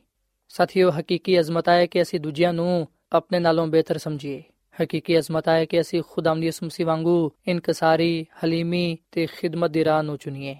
ਸਾਥੀਓ, 0.49 0.91
ਹਕੀਕੀ 0.91 1.39
ਅਜ਼ਮਤ 1.39 1.69
ਹੈ 1.69 1.85
ਕਿ 1.85 2.01
ਅਸੀਂ 2.01 2.19
ਦੂਜਿਆਂ 2.19 2.53
ਨੂੰ 2.53 2.87
ਆਪਣੇ 3.11 3.39
ਨਾਲੋਂ 3.39 3.67
ਬਿਹਤਰ 3.67 3.97
ਸਮਝੀਏ। 3.97 4.43
ਹਕੀਕੀ 4.83 5.19
ਅਜ਼ਮਤ 5.19 5.47
ਹੈ 5.47 5.65
ਕਿ 5.65 5.81
ਅਸੀਂ 5.81 6.03
ਖੁਦਾਮ 6.09 6.41
ਦੀ 6.41 6.47
ਉਸਮਸੀ 6.47 6.83
ਵਾਂਗੂ 6.83 7.31
ਇਨਕਸਾਰੀ, 7.47 8.25
ਹਲੀਮੀ 8.43 8.97
ਤੇ 9.11 9.25
ਖਿਦਮਤ 9.25 9.71
ਦੀ 9.71 9.85
ਰਾਹ 9.85 10.03
ਨੂੰ 10.03 10.17
ਚੁਣੀਏ। 10.17 10.55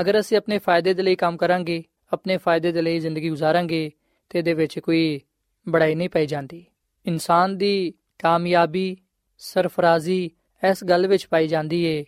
ਅਗਰ 0.00 0.20
ਅਸੀਂ 0.20 0.36
ਆਪਣੇ 0.36 0.58
ਫਾਇਦੇ 0.58 0.94
ਦੇ 0.94 1.02
ਲਈ 1.02 1.14
ਕੰਮ 1.14 1.36
ਕਰਾਂਗੇ, 1.36 1.84
ਆਪਣੇ 2.12 2.36
ਫਾਇਦੇ 2.36 2.72
ਦੇ 2.72 2.82
ਲਈ 2.82 2.98
ਜ਼ਿੰਦਗੀ 2.98 3.30
گزارਾਂਗੇ 3.30 3.90
ਤੇ 4.30 4.38
ਇਹਦੇ 4.38 4.54
ਵਿੱਚ 4.54 4.78
ਕੋਈ 4.78 5.20
ਬੜਾਈ 5.68 5.94
ਨਹੀਂ 5.94 6.08
ਪਈ 6.08 6.26
ਜਾਂਦੀ। 6.26 6.64
ਇਨਸਾਨ 7.06 7.58
ਦੀ 7.58 7.94
ਕਾਮਯਾਬੀ, 8.18 8.96
ਸਰਫਰਾਜ਼ੀ 9.38 10.30
ਇਸ 10.70 10.84
ਗੱਲ 10.84 11.06
ਵਿੱਚ 11.06 11.26
ਪਾਈ 11.26 11.48
ਜਾਂਦੀ 11.48 11.84
ਏ 11.84 12.04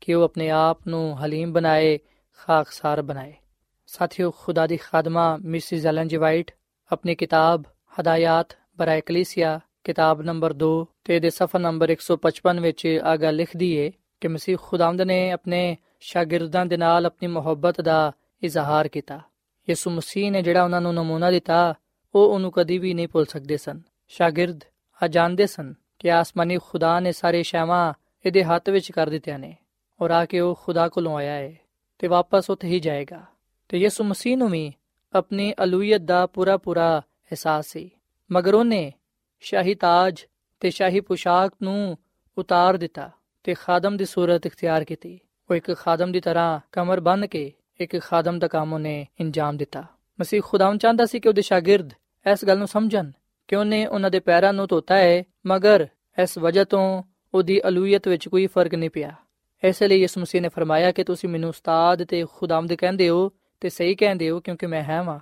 ਕਿ 0.00 0.14
ਉਹ 0.14 0.22
ਆਪਣੇ 0.22 0.50
ਆਪ 0.50 0.78
ਨੂੰ 0.88 1.24
ਹਲੀਮ 1.24 1.52
ਬਣਾਏ, 1.52 1.98
ਖਾਕਸਾਰ 2.38 3.02
ਬਣਾਏ। 3.02 3.34
ਸਾਥੀਓ, 3.86 4.30
ਖੁਦਾ 4.30 4.66
ਦੀ 4.66 4.76
ਖਾਦਮਾ 4.76 5.36
ਮਿਸਿਸ 5.36 5.86
ਐਲਨ 5.86 6.08
ਜੀ 6.08 6.16
ਵਾਈਟ 6.16 6.50
ਆਪਣੀ 6.92 7.14
ਕਿਤਾਬ 7.14 7.62
ਹਦਾਇਤ 8.00 8.56
ਬਰਾਇ 8.78 9.00
ਕਲੀਸਿਆ, 9.00 9.60
ਕਿਤਾਬ 9.84 10.22
ਨੰਬਰ 10.22 10.52
2 10.52 10.86
ਤੇ 11.04 11.20
ਦੇ 11.20 11.30
ਸਫਾ 11.30 11.58
ਨੰਬਰ 11.58 11.90
155 11.90 12.60
ਵਿੱਚ 12.60 13.00
ਆ 13.04 13.16
ਗੱਲ 13.16 13.36
ਲਿਖਦੀ 13.36 13.72
ਏ 13.72 13.92
ਕਿ 14.20 14.28
ਮਸੀਹ 14.28 14.56
ਖੁਦਾਵੰਦ 14.62 15.00
ਨੇ 15.00 15.30
ਆਪਣੇ 15.30 15.76
ਸ਼ਾਗਿਰਦਾਂ 16.00 16.66
ਦੇ 16.66 16.76
ਨਾਲ 16.76 17.06
ਆਪਣੀ 17.06 17.28
ਮੁਹੱਬਤ 17.28 17.80
ਦਾ 17.80 18.12
ਇਜ਼ਹਾਰ 18.42 18.88
ਕੀਤਾ। 18.88 19.20
ਯਿਸੂ 19.68 19.90
ਮਸੀਹ 19.90 20.32
ਨੇ 20.32 20.42
ਜਿਹੜਾ 20.42 20.64
ਉਹਨਾਂ 20.64 20.80
ਨੂੰ 20.80 20.94
ਨਮੂਨਾ 20.94 21.30
ਦਿੱਤਾ 21.30 21.74
ਉਹ 22.14 22.34
ਉਹਨੂੰ 22.34 22.52
ਕਦੀ 22.52 22.78
ਵੀ 22.78 22.94
ਨਹੀਂ 22.94 23.08
ਭੁੱਲ 23.08 23.24
ਸਕਦੇ 23.24 23.56
ਸਨ। 23.56 23.80
ਸ਼ਾਗਿਰਦ 24.08 24.64
ਆ 25.02 25.08
ਜਾਣਦੇ 25.08 25.46
ਸਨ 25.46 25.74
ਕਿ 25.98 26.12
ਆਸਮਾਨੀ 26.12 26.58
ਖੁਦਾ 26.58 27.00
ਨੇ 27.00 27.12
ਸਾਰੇ 27.12 27.42
ਸ਼ੈਵਾਂ 27.42 27.92
ਇਹਦੇ 28.26 28.44
ਹੱਥ 28.44 28.68
ਵਿੱਚ 28.70 28.92
ਕਰ 28.92 29.08
ਦਿੱਤੀਆਂ 29.08 29.38
ਨੇ 29.38 29.56
ਔਰ 30.00 30.10
ਆ 30.10 30.24
ਕੇ 30.24 30.40
ਉਹ 30.40 30.58
ਖੁਦਾ 30.62 30.88
ਕੋਲੋਂ 30.88 31.16
ਆਇਆ 31.16 31.32
ਹੈ 31.32 31.56
ਤੇ 31.98 32.06
ਵਾਪਸ 32.06 32.50
ਉੱਥੇ 32.50 32.68
ਹੀ 32.68 32.80
ਜਾਏਗਾ। 32.80 33.22
ਤੇ 33.68 33.78
ਯਿਸੂ 33.78 34.04
ਮਸੀਹ 34.04 34.36
ਨੂੰ 34.36 34.50
ਵੀ 34.50 34.72
ਆਪਣੀ 35.14 35.54
ਅਲੂਹੀਅਤ 35.64 36.00
ਦਾ 36.00 36.26
ਪੂਰਾ 36.26 36.56
ਪੂਰਾ 36.56 36.98
ਅਹਿਸਾਸ 37.00 37.66
ਸੀ। 37.66 37.90
ਮਗਰ 38.32 38.54
ਉਹਨੇ 38.54 38.92
ਸ਼ਾਹੀ 39.40 39.74
ਤਾਜ 39.74 40.24
ਤੇ 40.60 40.70
ਸ਼ਾਹੀ 40.70 41.00
ਪੁਸ਼ਾਕ 41.00 41.52
ਨੂੰ 41.62 41.98
ਉਤਾਰ 42.38 42.76
ਦਿੱਤਾ 42.76 43.10
ਤੇ 43.42 43.54
ਖਾਦਮ 43.54 43.96
ਦੀ 43.96 44.04
ਸੂਰਤ 44.04 44.46
ਇਖਤਿਆਰ 44.46 44.84
ਕੀਤੀ। 44.84 45.18
ਉਹ 45.50 45.54
ਇੱਕ 45.54 45.74
ਖਾਦਮ 45.74 46.12
ਦੀ 46.12 46.20
ਤਰ੍ਹਾਂ 46.20 46.60
ਕਮਰ 46.72 47.00
ਬੰਨ 47.00 47.26
ਕੇ 47.26 47.52
ਇੱਕ 47.80 47.98
ਖਾਦਮ 47.98 48.38
ਦਾ 48.38 48.48
ਕੰਮ 48.48 48.72
ਉਹਨੇ 48.72 49.06
ਇੰਜਾਮ 49.20 49.56
ਦਿੱਤਾ। 49.56 49.84
ਮਸੀਹ 50.20 50.42
ਖੁਦਾਵੰ 50.44 50.78
ਚਾਹੁੰਦਾ 50.78 51.06
ਸੀ 51.06 51.20
ਕਿ 51.20 51.28
ਉਹਦੇ 51.28 51.42
ਸ਼ਾਗਿਰਦ 51.42 51.90
ਇਸ 52.31 52.45
ਗੱਲ 52.45 52.57
ਨੂੰ 52.57 52.67
ਸਮਝਣ 52.67 53.11
ਕਿ 53.47 53.55
ਉਹਨੇ 53.55 53.85
ਉਹਨਾਂ 53.85 54.11
ਦੇ 54.11 54.19
ਪੈਰਾਂ 54.19 54.53
ਨੂੰ 54.53 54.67
ਧੋਤਾ 54.67 54.97
ਹੈ 54.97 55.23
ਮਗਰ 55.45 55.87
ਇਸ 56.21 56.37
ਵਜ੍ਹਾ 56.37 56.63
ਤੋਂ 56.63 57.03
ਉਹਦੀ 57.33 57.61
ਅਲੂਹੀਅਤ 57.67 58.07
ਵਿੱਚ 58.07 58.27
ਕੋਈ 58.27 58.47
ਫਰਕ 58.47 58.75
ਨਹੀਂ 58.75 58.89
ਪਿਆ 58.89 59.15
ਐਸੇ 59.63 59.87
ਲਈ 59.87 59.99
ਯਿਸੂ 59.99 60.21
ਮਸੀਹ 60.21 60.41
ਨੇ 60.41 60.49
ਫਰਮਾਇਆ 60.49 60.91
ਕਿ 60.91 61.03
ਤੁਸੀਂ 61.03 61.29
ਮੈਨੂੰ 61.29 61.49
ਉਸਤਾਦ 61.49 62.03
ਤੇ 62.03 62.25
ਖੁਦਾਵੰਦ 62.37 62.73
ਕਹਿੰਦੇ 62.73 63.09
ਹੋ 63.09 63.31
ਤੇ 63.61 63.69
ਸਹੀ 63.69 63.95
ਕਹਿੰਦੇ 63.95 64.29
ਹੋ 64.29 64.39
ਕਿਉਂਕਿ 64.39 64.65
ਮੈਂ 64.65 64.83
ਹਾਂ 64.83 65.03
ਵਾਂ 65.03 65.19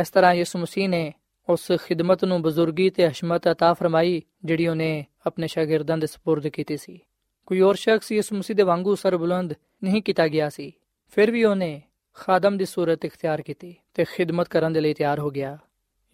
ਇਸ 0.00 0.10
ਤਰ੍ਹਾਂ 0.10 0.34
ਯਿਸੂ 0.34 0.58
ਮਸੀਹ 0.58 0.88
ਨੇ 0.88 1.12
ਉਸ 1.48 1.72
ਖਿਦਮਤ 1.86 2.24
ਨੂੰ 2.24 2.42
ਬਜ਼ੁਰਗੀ 2.42 2.90
ਤੇ 2.90 3.08
ਹਸ਼ਮਤ 3.08 3.48
عطا 3.48 3.74
ਫਰਮਾਈ 3.74 4.22
ਜਿਹੜੀ 4.44 4.66
ਉਹਨੇ 4.66 5.04
ਆਪਣੇ 5.26 5.46
ਸ਼ਾਗਿਰਦਾਂ 5.46 5.98
ਦੇ 5.98 6.06
سپرد 6.06 6.50
ਕੀਤੀ 6.50 6.76
ਸੀ 6.76 7.00
ਕੋਈ 7.46 7.60
ਹੋਰ 7.60 7.74
ਸ਼ਖਸ 7.74 8.12
ਯਿਸੂ 8.12 8.36
ਮਸੀਹ 8.36 8.56
ਦੇ 8.56 8.62
ਵਾਂਗੂ 8.62 8.94
ਸਰਬੁਲੰਦ 8.94 9.54
ਨਹੀਂ 9.84 10.02
ਕੀਤਾ 10.02 10.28
ਗਿਆ 10.28 10.48
ਸੀ 10.48 10.72
ਫਿਰ 11.08 11.30
ਵੀ 11.30 11.44
ਉਹਨੇ 11.44 11.82
ਖਾਦਮ 12.14 12.56
ਦੀ 12.56 12.64
ਸੂਰਤ 12.64 13.04
ਇਖਤਿਆਰ 13.04 13.42
ਕੀਤੀ 13.42 13.74
ਤੇ 13.94 14.04
ਖਿਦਮਤ 14.04 14.48
ਕਰਨ 14.48 14.72
ਦੇ 14.72 14.80
ਲਈ 14.80 14.94
ਤਿਆਰ 14.94 15.18
ਹੋ 15.18 15.30
ਗਿਆ 15.30 15.58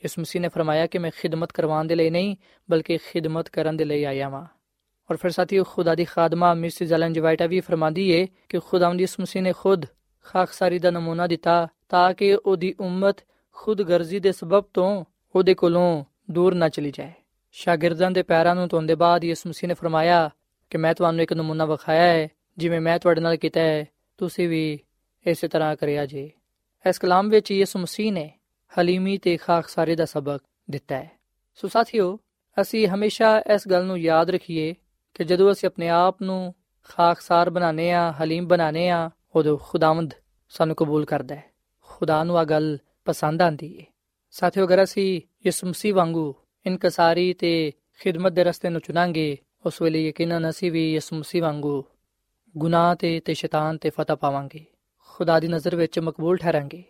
ਇਸ 0.05 0.19
ਮਸੀਹ 0.19 0.41
ਨੇ 0.41 0.49
ਫਰਮਾਇਆ 0.49 0.88
ਕਿ 0.88 0.97
ਮੈਂ 0.97 1.12
ਖਿਦਮਤ 1.12 1.51
ਕਰਵਾਉਣ 1.51 1.88
ਦੇ 1.88 1.95
ਲਈ 1.95 2.10
ਨਹੀਂ, 2.10 2.36
ਬਲਕਿ 2.69 2.97
ਖਿਦਮਤ 2.97 3.49
ਕਰਨ 3.49 3.77
ਦੇ 3.77 3.86
ਲਈ 3.86 4.03
ਆਇਆ 4.03 4.29
ਹਾਂ 4.29 4.45
ਔਰ 5.12 5.17
ਫਿਰ 5.17 5.31
ਸਾਥੀਓ, 5.31 5.63
ਖੁਦਾ 5.63 5.95
ਦੀ 5.95 6.05
ਖਾਦਮਾ 6.05 6.53
ਮਿਸ 6.53 6.81
ਐਲਨ 6.81 7.13
ਜਵਾਈਟਾ 7.13 7.45
ਵੀ 7.45 7.60
ਫਰਮਾਂਦੀ 7.60 8.10
ਏ 8.10 8.27
ਕਿ 8.49 8.60
ਖੁਦਾਵੰਦ 8.60 9.01
ਇਸ 9.01 9.19
ਮਸੀਹ 9.19 9.41
ਨੇ 9.41 9.53
ਖੁਦ 9.53 9.86
ਖਾਕਸਾਰੀ 10.23 10.79
ਦਾ 10.79 10.91
ਨਮੂਨਾ 10.91 11.27
ਦਿੱਤਾ 11.27 11.67
ਤਾਂ 11.89 12.13
ਕਿ 12.13 12.38
ਉਹਦੀ 12.45 12.75
ਉਮਤ 12.79 13.15
ਖੁਦਗਰਜ਼ੀ 13.51 14.19
ਦੇ 14.19 14.31
ਸਬਬ 14.31 14.63
ਤੋਂ 14.73 15.05
ਉਹਦੇ 15.36 15.53
ਕੋਲੋਂ 15.53 16.05
ਦੂਰ 16.31 16.53
ਨਾ 16.53 16.69
ਚਲੀ 16.69 16.91
ਜਾਏ। 16.91 17.12
ਸ਼ਾਗਿਰਦਾਂ 17.51 18.12
ਦੇ 18.12 18.23
ਪੈਰਾਂ 18.23 18.55
ਨੂੰ 18.55 18.67
ਧੋਣ 18.67 18.86
ਦੇ 18.86 18.95
ਬਾਅਦ 18.95 19.23
ਯਿਸੂ 19.23 19.49
ਮਸੀਹ 19.49 19.67
ਨੇ 19.67 19.73
ਫਰਮਾਇਆ 19.73 20.29
ਕਿ 20.69 20.77
ਮੈਂ 20.77 20.93
ਤੁਹਾਨੂੰ 20.93 21.23
ਇੱਕ 21.23 21.33
ਨਮੂਨਾ 21.33 21.65
ਵਿਖਾਇਆ 21.65 22.13
ਹੈ 22.13 22.27
ਜਿਵੇਂ 22.57 22.81
ਮੈਂ 22.81 22.99
ਤੁਹਾਡੇ 22.99 23.21
ਨਾਲ 23.21 23.36
ਕੀਤਾ 23.36 23.60
ਹੈ 23.60 23.86
ਤੁਸੀਂ 24.17 24.49
ਵੀ 24.49 24.79
ਇਸੇ 25.27 25.47
ਤਰ੍ਹਾਂ 25.47 25.75
ਕਰਿਆ 25.75 26.05
ਜੇ। 26.05 26.31
ਇਸ 26.89 26.99
ਕਲਾਮ 26.99 27.29
ਵਿੱਚ 27.29 27.51
ਯਿਸੂ 27.51 27.79
ਮਸੀਹ 27.79 28.13
ਨੇ 28.13 28.37
ਹਲੀਮੀ 28.80 29.17
ਤੇ 29.17 29.38
ਖਾਕਸਾਰੀ 29.38 29.95
ਦਾ 29.95 30.06
ਸਬਕ 30.06 30.39
ਦਿੱਤਾ 30.69 30.95
ਹੈ। 30.95 31.12
ਸੋ 31.56 31.67
ਸਾਥੀਓ, 31.67 32.19
ਅਸੀਂ 32.62 32.88
ਹਮੇਸ਼ਾ 32.88 33.39
ਇਸ 33.53 33.67
ਗੱਲ 33.67 33.86
ਨੂੰ 33.86 33.97
ਯਾਦ 33.99 34.30
ਰੱਖੀਏ 34.30 34.75
ਕਿ 35.13 35.23
ਜਦੋਂ 35.23 35.51
ਅਸੀਂ 35.51 35.67
ਆਪਣੇ 35.67 35.89
ਆਪ 35.89 36.21
ਨੂੰ 36.21 36.53
ਖਾਕਸਾਰ 36.84 37.49
ਬਣਾਉਂਦੇ 37.49 37.91
ਆ 37.91 38.12
ਹਲੀਮ 38.12 38.47
ਬਣਾਉਂਦੇ 38.47 38.89
ਆ 38.89 39.10
ਉਦੋਂ 39.36 39.58
ਖੁਦਾਵੰਦ 39.62 40.13
ਸਾਨੂੰ 40.49 40.75
ਕਬੂਲ 40.75 41.06
ਕਰਦਾ 41.06 41.36
ਹੈ। 41.36 41.43
ਖੁਦਾ 41.82 42.23
ਨੂੰ 42.23 42.38
ਆ 42.38 42.43
ਗੱਲ 42.43 42.77
ਪਸੰਦ 43.06 43.41
ਆਂਦੀ 43.41 43.80
ਹੈ 43.80 43.86
ਸਾਥੀਓ, 44.32 44.65
ਅਗਰ 44.65 44.84
ਅਸੀਂ 44.84 45.21
ਯਿਸੂ 45.45 45.67
ਮਸੀਹ 45.67 45.95
ਵਾਂਗੂ 45.95 46.36
ਇਨਕਸਾਰੀ 46.65 47.34
ਤੇ 47.34 47.71
ਖਿਦਮਤ 47.99 48.32
ਦੇ 48.32 48.43
ਰਸਤੇ 48.43 48.69
ਨੂੰ 48.69 48.82
ਚੁਣਾਂਗੇ, 48.82 49.38
ਉਸ 49.65 49.82
ਵੇਲੇ 49.82 50.08
ਯਕੀਨਨ 50.08 50.49
ਅਸੀਂ 50.49 50.71
ਵੀ 50.71 50.93
ਯਿਸੂ 50.93 51.15
ਮਸੀਹ 51.15 51.41
ਵਾਂਗੂ 51.41 51.84
ਗੁਨਾਹ 52.58 52.95
ਤੇ 52.95 53.19
ਤੇ 53.19 53.34
ਸ਼ੈਤਾਨ 53.34 53.77
ਤੇ 53.77 53.89
ਫਤਹ 53.89 54.13
ਪਾਵਾਂਗੇ। 54.13 54.65
ਖੁਦਾ 55.08 55.39
ਦੀ 55.39 55.47
ਨਜ਼ਰ 55.47 55.75
ਵਿੱਚ 55.75 55.99
ਮਕਬੂਲ 55.99 56.38
ਠਹਿਰਾਂਗੇ। 56.38 56.84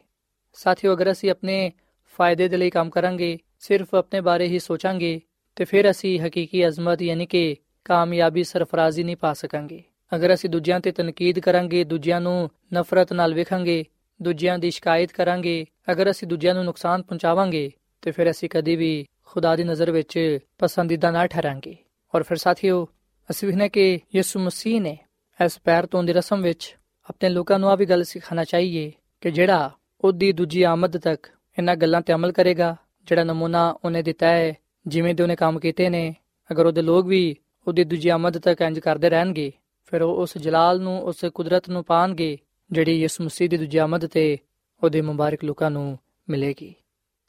ਸਾਥੀਓ, 0.58 0.94
ਅਗਰ 0.94 1.12
ਅਸੀਂ 1.12 1.32
ਆਪਣੇ 1.32 1.72
ਫਾਇਦੇ 2.18 2.48
ਦੇ 2.48 2.58
ਲਈ 2.58 2.70
ਕੰਮ 2.70 2.90
ਕਰਾਂਗੇ, 2.90 3.38
ਸਿਰਫ 3.60 3.96
ਆਪਣੇ 3.96 4.22
ਬਾਰੇ 4.22 4.48
ਹੀ 4.48 4.60
ਸੋਚਾਂਗੇ, 4.60 5.22
ਤੇ 5.56 5.66
ਫਿਰ 5.66 5.92
ਅਸੀਂ 5.92 6.20
ਹਕੀਕੀ 6.20 6.68
ਅਜ਼ਮਤ 6.68 7.02
ਯਾਨੀ 7.02 7.26
ਕਿ 7.26 7.56
ਕਾਮਯਾਬੀ 7.86 8.44
ਸਰਫਰਾਜ਼ੀ 8.44 9.04
ਨਹੀਂ 9.04 9.18
ਪਾ 9.18 9.34
ਸਕਾਂਗੇ। 9.34 9.84
ਅਗਰ 10.16 10.34
ਅਸੀਂ 10.34 10.50
ਦੂਜਿਆਂ 10.50 10.80
ਤੇ 10.80 10.92
ਤਨਕੀਦ 10.92 11.40
ਕਰਾਂਗੇ, 11.40 11.84
ਦੂਜਿਆਂ 11.84 12.22
ਨੂੰ 12.22 12.50
ਨਫ਼ਰਤ 12.74 13.14
ਨਾਲ 13.14 13.34
ਵੇਖਾਂਗੇ, 13.34 13.86
ਦੂਜਿਆਂ 14.22 14.60
ਦੀ 14.60 14.72
ਸ਼ਿਕਾਇਤ 14.72 15.12
ਕਰਾਂਗੇ, 15.12 15.66
ਅਗਰ 15.92 16.12
ਅਸੀਂ 16.12 16.28
ਦੂਜਿਆਂ 16.28 16.54
ਨੂੰ 16.54 16.66
ਨੁਕਸਾਨ 16.66 17.02
ਪਹੁੰਚਾਵਾਂਗੇ, 17.02 17.72
ਤੇ 18.02 18.12
ਫਿਰ 18.12 18.32
ਅਸੀਂ 18.32 18.50
ਕਦੀ 18.50 18.76
ਵੀ 18.76 19.06
ਖੁਦਾ 19.26 19.56
ਦੀ 19.56 19.64
ਨਜ਼ਰ 19.64 19.92
ਵਿੱਚ 19.92 20.40
ਪਸੰਦੀਦਾ 20.58 21.12
ਨਾ 21.12 21.28
ਠਹਿਰਾਂਗੇ। 21.28 21.78
ਔਰ 22.16 22.24
ਫਿਰ 22.24 22.38
ਸਾਥੀਓ, 22.38 22.88
ਅਸੀਂ 23.32 23.54
ਵੀ 23.54 23.70
ਕਿ 23.70 24.00
ਯਿਸੂ 24.16 24.40
ਮਸੀਹ 24.40 24.82
ਨੇ 24.82 24.98
ਇਸ 25.46 25.60
ਪੈਰ 25.60 25.86
ਤੋਂ 25.86 26.04
ਦੀ 26.04 26.14
ਰਸਮ 26.14 26.42
ਵਿੱਚ 26.42 26.78
ਆਪਣੇ 27.10 27.30
ਲੋਕਾਂ 27.30 27.60
ਨੂੰ 27.60 27.70
ਆ 27.70 27.76
ਵੀ 27.76 27.86
ਗੱਲ 27.86 28.04
ਸਿਖਾਣਾ 28.04 28.44
ਚਾਹੀਏ 28.44 28.92
ਕਿ 29.22 29.32
ਜਿਹੜਾ 29.32 29.72
ਉਹਦੀ 30.02 30.32
ਦੂਜੀ 30.32 30.64
ਆਮਦ 30.64 30.98
ਤੱਕ 30.98 31.28
ਇਹਨਾਂ 31.58 31.76
ਗੱਲਾਂ 31.76 32.02
ਤੇ 32.02 32.14
ਅਮਲ 32.14 32.32
ਕਰੇਗਾ, 32.32 32.76
ਜਿਹੜਾ 33.06 33.24
ਨਮੂਨਾ 33.24 33.78
ਉਹਨੇ 33.86 34.02
ਦਿੱਤਾ 34.02 34.28
ਹੈ, 34.28 34.54
ਜਿਵੇਂ 34.88 35.16
ਦੇ 35.16 35.24
ਉਹਨੇ 35.24 35.36
ਕੰਮ 35.36 35.60
ਕੀਤੇ 35.60 35.90
ਨੇ। 35.90 36.16
ਅਗਰ 36.52 36.66
ਉਹਦੇ 36.66 36.82
ਲੋਕ 36.82 37.06
ਵੀ 37.06 37.36
ਉਹਦੀ 37.68 37.84
ਦੂਜੀ 37.84 38.10
ਆਮਦ 38.10 38.38
ਤੱਕ 38.38 38.62
ਇੰਜ 38.62 38.80
ਕਰਦੇ 38.80 39.10
ਰਹਿਣਗੇ, 39.10 39.52
ਫਿਰ 39.86 40.02
ਉਹ 40.02 40.18
ਉਸ 40.18 40.38
ਜਲਾਲ 40.38 40.82
ਨੂੰ, 40.82 41.02
ਉਸ 41.02 41.26
ਕੁਦਰਤ 41.34 41.70
ਨੂੰ 41.70 41.84
ਪਾਣਗੇ, 41.84 42.38
ਜਿਹੜੀ 42.72 43.02
ਯਿਸੂ 43.02 43.24
ਮਸੀਹ 43.24 43.50
ਦੀ 43.50 43.58
ਦੂਜੀ 43.58 43.78
ਆਮਦ 43.78 44.06
ਤੇ 44.06 44.38
ਉਹਦੇ 44.84 45.02
ਮੁਬਾਰਕ 45.02 45.44
ਲੋਕਾਂ 45.44 45.72
ਨੂੰ 45.72 46.00
ਮਿਲੇਗੀ। 46.30 46.76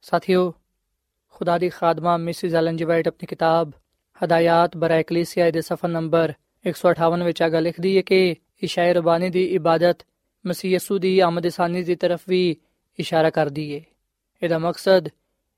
ਸਾਥੀਓ, 0.02 0.54
ਖੁਦਾ 1.28 1.58
ਦੀ 1.58 1.68
ਖਾਦਮਾ 1.68 2.16
ਮਿਸਿਸ 2.16 2.54
ਐਲਨ 2.54 2.76
ਜੀ 2.76 2.84
ਵਾਈਟ 2.84 3.08
ਆਪਣੀ 3.08 3.26
ਕਿਤਾਬ 3.26 3.70
ਹਦਾਇਤ 4.24 4.76
ਬਰਾਇ 4.76 5.02
ਕਲੀਸਿਆ 5.02 5.50
ਦੇ 5.50 5.60
ਸਫਾ 5.60 5.88
ਨੰਬਰ 5.88 6.32
158 6.66 7.24
ਵਿੱਚ 7.24 7.42
ਆ 7.42 7.48
ਗੱਲ 7.48 7.62
ਲਿਖਦੀ 7.62 7.96
ਹੈ 7.96 8.02
ਕਿ 8.02 8.36
ਇਸ਼ਾਇਰ 8.62 8.96
ਰਬਾਨੀ 8.96 9.30
ਦੀ 9.30 9.44
ਇਬਾਦਤ 9.44 9.98
ਮਸੀਹ 10.48 10.70
ਯਸੂ 10.70 10.98
ਦੀ 10.98 11.18
ਆਮਦ 11.20 11.48
ਸਾਨੀ 11.48 11.82
ਦੀ 11.82 11.94
ਤਰਫ 11.94 12.20
ਵੀ 12.28 12.56
ਇਸ਼ਾਰਾ 12.98 13.30
ਕਰਦੀ 13.30 13.74
ਹੈ 13.74 13.80
ਇਹਦਾ 14.42 14.58
ਮਕਸਦ 14.58 15.08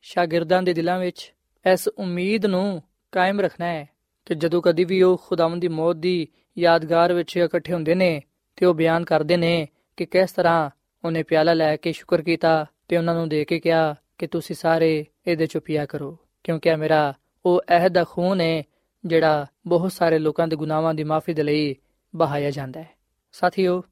ਸ਼ਾਗਿਰਦਾਂ 0.03 0.63
ਦੇ 0.63 0.75
ਦਿਲਾਂ 0.75 0.99
ਵਿੱਚ 0.99 1.33
ਇਸ 1.73 1.89
ਉਮੀਦ 1.89 2.47
ਨੂੰ 2.47 2.83
ਕਾਇਮ 3.13 3.41
ਰੱਖਣਾ 3.41 3.67
ਹੈ 3.67 3.89
ਕਿ 4.27 4.35
ਜਦੋਂ 4.35 4.63
ਕਦੀ 4.63 4.85
ਵੀ 4.85 5.03
ਉਹ 5.03 5.23
ਖੁਦਾਵੰਦ 5.29 5.61
ਦੀ 5.61 5.69
ਮੌਤ 5.69 5.97
ਦੀ 5.97 6.29
ਯਾਦਗਾਰ 6.59 7.13
ਵਿੱਚ 7.13 7.37
ਇਕੱਠੇ 7.37 7.73
ਹੁੰਦੇ 7.73 7.95
ਨੇ 7.95 8.21
ਤੇ 8.57 8.67
ਉਹ 8.67 8.75
ਬਿਆਨ 8.75 9.05
ਕਰਦੇ 9.05 9.37
ਨੇ 9.37 9.69
ਕਿ 9.97 10.07
ਕਿਸ 10.07 10.33
ਤਰ੍ਹਾਂ 10.33 10.71
ਉਹਨੇ 11.05 11.23
ਪਿਆਲਾ 11.23 11.53
ਲੈ 11.53 11.77
ਕੇ 11.77 11.93
ਸ਼ੁਕਰ 11.93 12.23
ਕੀਤਾ 12.23 12.67
ਤੇ 12.89 12.97
ਉਹਨਾਂ 12.97 13.15
ਨੂੰ 13.15 13.29
ਦੇ 13.29 13.45
ਕੇ 13.45 13.61
ਕਿਹਾ 13.61 13.95
ਕਿ 14.19 14.27
ਤੁਸੀਂ 14.27 14.57
ਸਾਰੇ 14.57 15.07
ਇਹਦੇ 15.27 15.47
ਚੋਂ 15.47 15.61
ਪੀਆ 15.61 15.87
ਕਰੋ, 15.87 16.19
ਕਿਉਂਕਿ 16.45 16.69
ਇਹ 16.69 16.77
ਮੇਰਾ, 16.77 17.15
ਉਹ 17.45 17.63
ਅਹਿਦ 17.69 17.93
ਦਾ 17.93 18.05
ਖੂਨ 18.05 18.41
ਹੈ 18.41 18.63
ਜਿਹੜਾ 19.05 19.47
ਬਹੁਤ 19.67 19.93
ਸਾਰੇ 19.93 20.19
ਲੋਕਾਂ 20.19 20.49
ਦੇ 20.49 20.57
ਗੁਨਾਹਾਂ 20.57 20.95
ਦੀ 20.95 21.05
ਮਾਫੀ 21.05 21.35
ਦੇ 21.35 21.43
ਲਈ 21.43 21.75
ਬਹਾਇਆ 22.17 22.51
ਜਾਂਦਾ 22.51 22.81
ਹੈ। 22.81 22.91
ਸਾਥੀਓ 23.33 23.83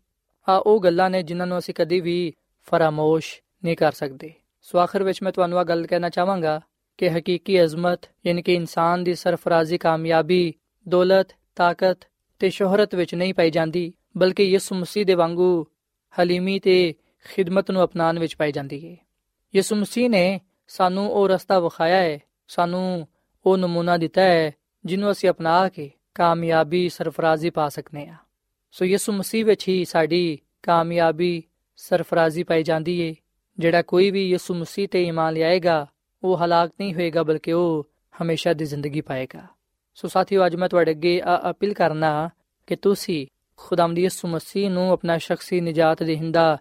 ਆ 0.48 0.56
ਉਹ 0.56 0.80
ਗੱਲਾਂ 0.80 1.10
ਨੇ 1.10 1.22
ਜਿਨ੍ਹਾਂ 1.22 1.46
ਨੂੰ 1.46 1.58
ਅਸੀਂ 1.58 1.74
ਕਦੀ 1.74 2.00
ਵੀ 2.00 2.32
ਫਰਾਮੋਸ਼ 2.62 3.42
ਨਹੀਂ 3.64 3.76
ਕਰ 3.76 3.92
ਸਕਦੇ। 3.92 4.32
ਸੋ 4.62 4.78
ਆਖਰ 4.78 5.02
ਵਿੱਚ 5.02 5.22
ਮੈਂ 5.22 5.32
ਤੁਹਾਨੂੰ 5.32 5.58
ਆ 5.58 5.64
ਗੱਲ 5.64 5.86
ਕਹਿਣਾ 5.86 6.08
ਚਾਹਾਂਗਾ 6.08 6.60
ਕਿ 6.98 7.08
ਹਕੀਕੀ 7.08 7.64
ਅਜ਼ਮਤ, 7.64 8.00
ਯਾਨੀ 8.26 8.42
ਕਿ 8.42 8.54
ਇਨਸਾਨ 8.54 9.04
ਦੀ 9.04 9.14
ਸਰਫਰਾਜ਼ੀ 9.14 9.78
ਕਾਮਯਾਬੀ, 9.78 10.54
ਦੌਲਤ, 10.88 11.28
ਤਾਕਤ 11.56 11.98
ਤੇ 12.38 12.50
ਸ਼ੋਹਰਤ 12.50 12.94
ਵਿੱਚ 12.94 13.14
ਨਹੀਂ 13.14 13.34
ਪਾਈ 13.34 13.50
ਜਾਂਦੀ, 13.50 13.92
ਬਲਕਿ 14.16 14.42
ਯਿਸੂ 14.42 14.74
ਮਸੀਹ 14.74 15.06
ਦੇ 15.06 15.14
ਵਾਂਗੂ 15.14 15.66
ਹਲੀਮੀ 16.20 16.58
ਤੇ 16.58 16.94
ਖਿਦਮਤ 17.24 17.70
ਨੂੰ 17.70 17.84
ਅਪਣਾਉਣ 17.84 18.18
ਵਿੱਚ 18.18 18.36
ਪਾਈ 18.36 18.52
ਜਾਂਦੀ 18.52 18.90
ਹੈ 18.90 18.96
ਯਿਸੂ 19.56 19.76
ਮਸੀਹ 19.76 20.10
ਨੇ 20.10 20.40
ਸਾਨੂੰ 20.68 21.12
ਉਹ 21.12 21.28
ਰਸਤਾ 21.28 21.60
ਵਿਖਾਇਆ 21.60 21.96
ਹੈ 21.96 22.18
ਸਾਨੂੰ 22.48 23.08
ਉਹ 23.46 23.56
ਨਮੂਨਾ 23.56 23.96
ਦਿੱਤਾ 23.96 24.22
ਹੈ 24.22 24.52
ਜਿਹਨੂੰ 24.84 25.10
ਅਸੀਂ 25.10 25.30
ਅਪਣਾ 25.30 25.68
ਕੇ 25.68 25.90
ਕਾਮਯਾਬੀ 26.14 26.88
ਸਰਫਰਾਜ਼ੀ 26.88 27.50
ਪਾ 27.50 27.68
ਸਕਨੇ 27.68 28.06
ਆ। 28.06 28.14
ਸੋ 28.71 28.85
ਯਿਸੂ 28.85 29.11
ਮਸੀਹ 29.11 29.45
ਵਿੱਚ 29.45 29.69
ਹੀ 29.69 29.85
ਸਾਡੀ 29.85 30.39
ਕਾਮਯਾਬੀ 30.63 31.43
ਸਰਫਰਾਜ਼ੀ 31.77 32.43
ਪਾਈ 32.43 32.63
ਜਾਂਦੀ 32.63 32.99
ਏ 32.99 33.15
ਜਿਹੜਾ 33.59 33.81
ਕੋਈ 33.81 34.11
ਵੀ 34.11 34.29
ਯਿਸੂ 34.29 34.53
ਮਸੀਹ 34.53 34.87
ਤੇ 34.87 35.03
ਈਮਾਨ 35.03 35.33
ਲਿਆਏਗਾ 35.33 35.87
ਉਹ 36.23 36.37
ਹਲਾਕ 36.37 36.71
ਨਹੀਂ 36.79 36.93
ਹੋਏਗਾ 36.93 37.23
ਬਲਕਿ 37.23 37.51
ਉਹ 37.51 37.87
ਹਮੇਸ਼ਾ 38.21 38.53
ਦੀ 38.53 38.65
ਜ਼ਿੰਦਗੀ 38.65 39.01
ਪਾਏਗਾ 39.01 39.47
ਸੋ 39.95 40.07
ਸਾਥੀਓ 40.07 40.45
ਅੱਜ 40.45 40.55
ਮੈਂ 40.55 40.69
ਤੁਹਾਡੇ 40.69 40.91
ਅੱਗੇ 40.91 41.21
ਆ 41.21 41.49
ਅਪੀਲ 41.49 41.73
ਕਰਨਾ 41.73 42.29
ਕਿ 42.67 42.75
ਤੁਸੀਂ 42.75 43.27
ਖੁਦਾਮਦੀ 43.57 44.01
ਯਿਸੂ 44.01 44.27
ਮਸੀਹ 44.27 44.69
ਨੂੰ 44.69 44.91
ਆਪਣਾ 44.91 45.17
ਸ਼ਖਸੀ 45.17 45.61
ਨਜਾਤ 45.61 46.03
ਦੇਹਿੰਦਾ 46.03 46.57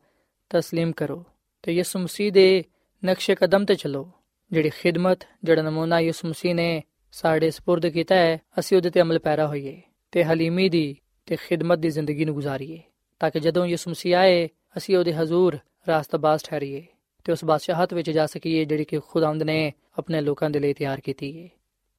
تسلیم 0.57 0.92
ਕਰੋ 0.96 1.24
ਤੇ 1.62 1.72
ਯਿਸੂ 1.72 1.98
ਮਸੀਹ 1.98 2.33
ਦੇ 2.33 2.64
ਨਕਸ਼ੇ 3.05 3.35
ਕਦਮ 3.35 3.64
ਤੇ 3.64 3.74
ਚੱਲੋ 3.74 4.11
ਜਿਹੜੀ 4.52 4.70
ਖਿਦਮਤ 4.70 5.18
ਜਿਹੜਾ 5.44 5.62
ਨਮੂਨਾ 5.62 6.00
ਯਿਸੂ 6.00 6.28
ਮਸੀਹ 6.28 6.55
ਨੇ 6.55 6.83
ਸਾਡੇ 7.12 7.48
سپرد 7.48 7.90
ਕੀਤਾ 7.90 8.14
ਹੈ 8.14 8.40
ਅਸੀਂ 8.59 8.76
ਉਹਦੇ 8.76 8.90
ਤੇ 8.90 9.00
ਅਮਲ 9.00 9.18
ਪੈਰਾ 9.18 9.46
ਹੋਈਏ 9.46 9.83
ਤੇ 10.12 10.24
ਹਲੀਮੀ 10.24 10.68
ਦੀ 10.68 10.96
ਤੇ 11.27 11.35
ਖਿਦਮਤ 11.35 11.77
ਦੀ 11.77 11.89
ਜ਼ਿੰਦਗੀ 11.89 12.25
ਨੂੰ 12.25 12.33
ਗੁਜ਼ਾਰੀਏ, 12.35 12.79
ਤਾਂ 13.19 13.31
ਕਿ 13.31 13.39
ਜਦੋਂ 13.39 13.65
ਯਿਸੂ 13.65 13.91
ਮਸੀਹ 13.91 14.15
ਆਏ, 14.17 14.49
ਅਸੀਂ 14.77 14.97
ਉਹਦੇ 14.97 15.13
ਹਜ਼ੂਰ 15.13 15.57
ਰਾਸਤਬਾਜ਼ 15.87 16.43
ਠਹਿਰੀਏ 16.43 16.85
ਤੇ 17.23 17.31
ਉਸ 17.31 17.45
ਬਾਦਸ਼ਾਹਤ 17.45 17.93
ਵਿੱਚ 17.93 18.11
ਜਾ 18.11 18.25
ਸਕੀਏ 18.25 18.65
ਜਿਹੜੀ 18.65 18.83
ਕਿ 18.83 18.99
ਖੁਦਾਵੰਦ 18.99 19.43
ਨੇ 19.43 19.73
ਆਪਣੇ 19.97 20.21
ਲੋਕਾਂ 20.21 20.49
ਦੇ 20.49 20.59
ਲਈ 20.59 20.73
ਤਿਆਰ 20.73 21.01
ਕੀਤੀ 21.01 21.43
ਹੈ 21.43 21.49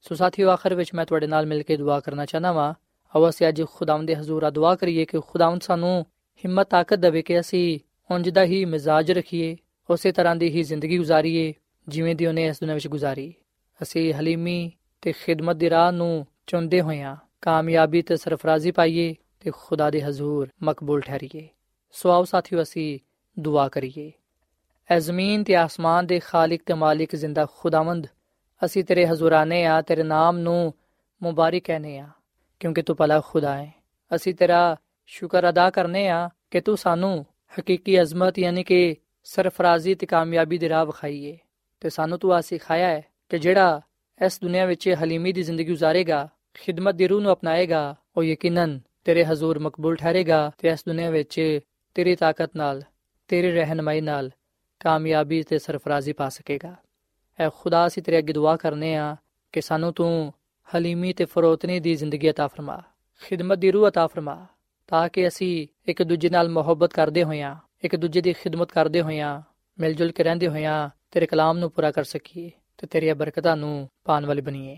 ਸੋ 0.01 0.15
ਸਾਥੀਓ, 0.15 0.51
ਆਖਰ 0.51 0.75
ਵਿੱਚ 0.75 0.95
ਮੈਂ 0.95 1.07
ਤੁਹਾਡੇ 1.07 1.27
ਨਾਲ 1.27 1.47
ਮਿਲ 1.47 1.63
ਕੇ 1.63 1.77
ਦੁਆ 1.77 2.01
ਕਰਨਾ 2.01 2.25
ਚਾਹਨਾ 2.25 2.53
ਵਾਂ। 2.53 2.75
ਅਵਸੇ 3.17 3.49
ਅੱਜ 3.49 3.63
ਖੁਦਾਵੰਦ 3.63 4.07
ਦੇ 4.07 4.17
ਹਜ਼ੂਰ 4.17 4.43
ਆ 4.43 4.51
ਦੁਆ 4.51 4.75
ਕਰੀਏ 4.75 5.05
ਕਿ 5.05 5.21
ਖੁਦਾਵੰਦ 5.21 5.63
ਸਾਨੂੰ 5.63 6.07
ਹਿੰਮਤ, 6.45 6.69
ਤਾਕਤ 6.71 6.99
ਦੇਵੇ 6.99 7.23
ਕਿ 7.23 7.41
ਅਸੀਂ 7.41 7.79
ਉਂਝ 8.11 8.29
ਦਾ 8.31 8.45
ਹੀ 8.45 8.65
ਮਿਜ਼ਾਜ 8.65 9.13
ਰੱਖੀਏ, 9.13 9.57
ਉਸੇ 9.91 10.13
ਤਰ੍ਹਾਂ 10.13 10.37
ਦੀ 10.37 10.49
ਹੀ 10.49 10.63
ਜ਼ਿੰਦਗੀ 10.63 10.99
ਗੁਜ਼ਾਰੀਏ, 10.99 11.55
ਜਿਵੇਂ 11.89 12.15
ਦੀ 12.15 12.27
ਉਹਨੇ 12.27 12.47
ਇਸ 12.47 12.61
ਦੁਨੀਆਂ 12.61 12.75
ਵਿੱਚ 12.75 12.89
ਗੁਜ਼ਾਰੀ। 12.89 13.35
ਅਸੀਂ 13.83 14.13
ਹਲੀਮੀ 14.15 14.73
ਤੇ 15.03 15.13
ਖਿਦਮਤ 15.13 15.57
ਦੀ 15.57 15.71
ਰਾਹ 15.71 15.93
ਨੂੰ 15.93 16.27
ਚੁੰਦੇ 16.47 16.81
ਹੋਇਆ 16.81 17.17
ਕਾਮਯਾਬੀ 17.41 18.03
ਤੇ 18.03 18.17
ਸਰਫਰਾਜ਼ੀ 18.17 18.71
ਪਾਈਏ 18.71 19.15
ਤੇ 19.41 19.51
ਖੁਦਾ 19.55 19.91
ਦੇ 19.91 20.03
ਹਜ਼ੂਰ 20.03 20.49
ਮਕਬੂਲ 20.63 21.01
ਠਹਿਰੀਏ। 21.01 21.49
ਸੋ 21.91 22.11
ਆਓ 22.11 22.25
ਸਾਥੀਓ, 22.25 22.63
ਅਸੀਂ 22.63 22.99
ਦੁਆ 23.39 23.69
ਕਰੀਏ। 23.69 24.13
ਐ 24.91 24.99
ਜ਼ਮੀਨ 24.99 25.45
ਤੇ 25.45 25.57
ਆਸਮਾਨ 25.57 26.07
ਦੇ 26.07 26.19
ਖਾਲਕ 26.19 26.61
ਤੇ 26.67 26.75
ਮਾਲਿਕ 26.75 27.17
ਜ਼ਿੰਦਾ 27.17 27.47
ਖੁਦਾਵੰਦ, 27.57 28.07
ਅਸੀਂ 28.65 28.85
ਤੇਰੇ 28.85 29.07
ਹਜ਼ੂਰਾਨੇ 29.07 29.67
ਆ, 29.67 29.83
ਤੇਰੇ 29.83 30.03
ਨਾਮ 30.03 30.39
ਨੂੰ 30.39 30.75
ਮੁਬਾਰਕ 31.23 31.63
ਕਹਨੇ 31.63 31.99
ਆ, 31.99 32.09
ਕਿਉਂਕਿ 32.61 32.83
ਤੂੰ 32.83 32.97
ਭਲਾ 32.97 33.21
ਖੁਦਾ 33.21 33.57
ਹੈ 33.57 33.75
ਅਸੀਂ 34.15 34.35
ਤੇਰਾ 34.35 34.77
ਸ਼ੁਕਰ 35.07 35.49
ਅਦਾ 35.49 35.71
ਕਰਨੇ 35.71 36.09
ਆ 36.09 36.31
ਕਿ 36.51 36.61
ਤੂੰ 36.61 36.77
ਸਾਨੂੰ 36.77 37.27
ਹਕੀਕੀ 37.61 38.03
ਅਜ਼ਮਤ 38.03 38.39
ਯਾਨੀ 38.39 38.65
ਕਿ 38.65 38.97
ਸਰਫਰਾਜ਼ੀ 39.25 39.95
ਤੇ 39.95 40.07
ਕਾਮਯਾਬੀ 40.07 40.59
ਦੀ 40.59 40.69
ਰਾਹ 40.69 40.87
ਵਿਖਾਈਏ 40.87 41.39
ਤੇ 41.81 41.91
ਸਾਨੂੰ 41.91 42.19
ਤੂੰ 42.19 42.35
ਆ 42.35 42.41
ਸਿਖਾਇਆ 42.41 42.89
ਹੈ 42.89 43.03
ਕਿ 43.29 43.39
ਜਿਹੜਾ 43.39 43.81
ਇਸ 44.27 44.41
ਦੁਨੀਆ 44.41 44.67
ਵਿੱਚ 44.67 44.95
ਹਲੀਮੀ 45.03 45.33
ਦੀ 45.33 45.43
ਜ਼ਿੰਦਗੀ 45.43 45.73
گزارੇਗਾ 45.73 46.29
ਖਿਦਮਤ 46.54 46.96
ਦੀ 46.96 47.08
ਰੂਹ 47.08 47.22
ਨੂੰ 47.22 47.32
ਅਪਣਾਏਗਾ 47.34 47.96
ਉਹ 48.18 48.24
ਯਕੀਨਨ 48.24 48.80
ਤੇਰੇ 49.06 49.26
ਹਜ਼ੂਰ 49.26 49.60
ਮਕਬੂਲ 49.60 49.96
ਠਹਿਰੇਗਾ 49.96 50.52
ਤੇ 50.58 50.70
ਇਸ 50.70 50.84
ਦੁਨੀਆ 50.88 51.10
ਵਿੱਚ 51.10 51.60
ਤੇਰੀ 51.96 52.16
ਤਾਕਤ 52.16 52.56
ਨਾਲ 52.56 52.82
ਤੇਰੀ 53.28 53.52
ਰਹਿਨਮਾਈ 53.52 54.02
ਨਾਲ 54.02 54.30
ਕਾਮਯਾਬੀ 54.80 55.44
ਤੇ 55.44 55.60
ਸਰਫਰਾਜ਼ੀ 55.60 56.14
ਪਾ 56.14 56.30
ਸਕੇਗਾ 56.30 56.76
ਐ 57.40 57.50
ਖੁਦਾ 57.50 57.88
ਅਸੀਂ 57.88 58.04
ਤੇਰੇ 58.04 58.18
ਅੱਗੇ 58.18 58.34
ਦੁਆ 58.34 58.56
ਕਰਨੇ 58.56 58.96
ਆ 58.96 59.16
ਕਿ 59.54 59.62
ਸਾਨੂੰ 59.62 59.94
ਤੂੰ 59.94 60.34
ਹਲੀਮੀ 60.70 61.14
ਤੇ 61.14 61.26
ਫਰੋਤਨੀ 61.26 61.80
ਦੀ 61.80 61.96
ਜ਼ਿੰਦਗੀ 61.96 62.30
عطا 62.30 62.48
ਫਰਮਾ 62.48 62.82
ਖਿਦਮਤ 63.22 63.58
ਦੀ 63.58 63.72
ਰੂਹ 63.72 63.88
عطا 63.88 64.08
ਫਰਮਾ 64.08 64.46
ਤਾਂ 64.88 65.10
ਕਿ 65.10 65.28
ਅਸੀਂ 65.28 65.68
ਇੱਕ 65.88 66.04
ਦੂਜੇ 66.04 66.30
ਨਾਲ 66.30 66.50
ਮੁਹੱਬਤ 66.50 66.94
ਕਰਦੇ 66.94 67.24
ਹੋਈਆਂ 67.24 67.56
ਇੱਕ 67.84 67.96
ਦੂਜੇ 67.96 68.22
ਦੀ 68.22 68.34
ਖਿਦਮਤ 68.34 68.72
ਕਰਦੇ 68.72 69.02
ਹੋਈਆਂ 69.02 69.42
ਮਿਲ 69.80 69.94
ਜੁਲ 69.94 70.12
ਕੇ 70.12 70.24
ਰਹਿੰਦੇ 70.24 70.48
ਹੋਈਆਂ 70.48 70.90
ਤੇਰੇ 71.12 71.26
ਕਲਾਮ 71.26 71.58
ਨੂੰ 71.58 71.72
ਪੂਰਾ 71.72 71.92
ਕਰ 71.92 72.04
ਸਕੀਏ 72.04 72.52
ਤੇ 72.78 72.88
ਤੇਰੀਆਂ 72.88 73.16
ਬਰਕਤਾਂ 73.16 73.58
ਨੂੰ 73.58 73.90
ਪਾਣ 74.04 74.26
ਵਾਲੇ 74.26 74.42
ਬਣੀਏ 74.42 74.78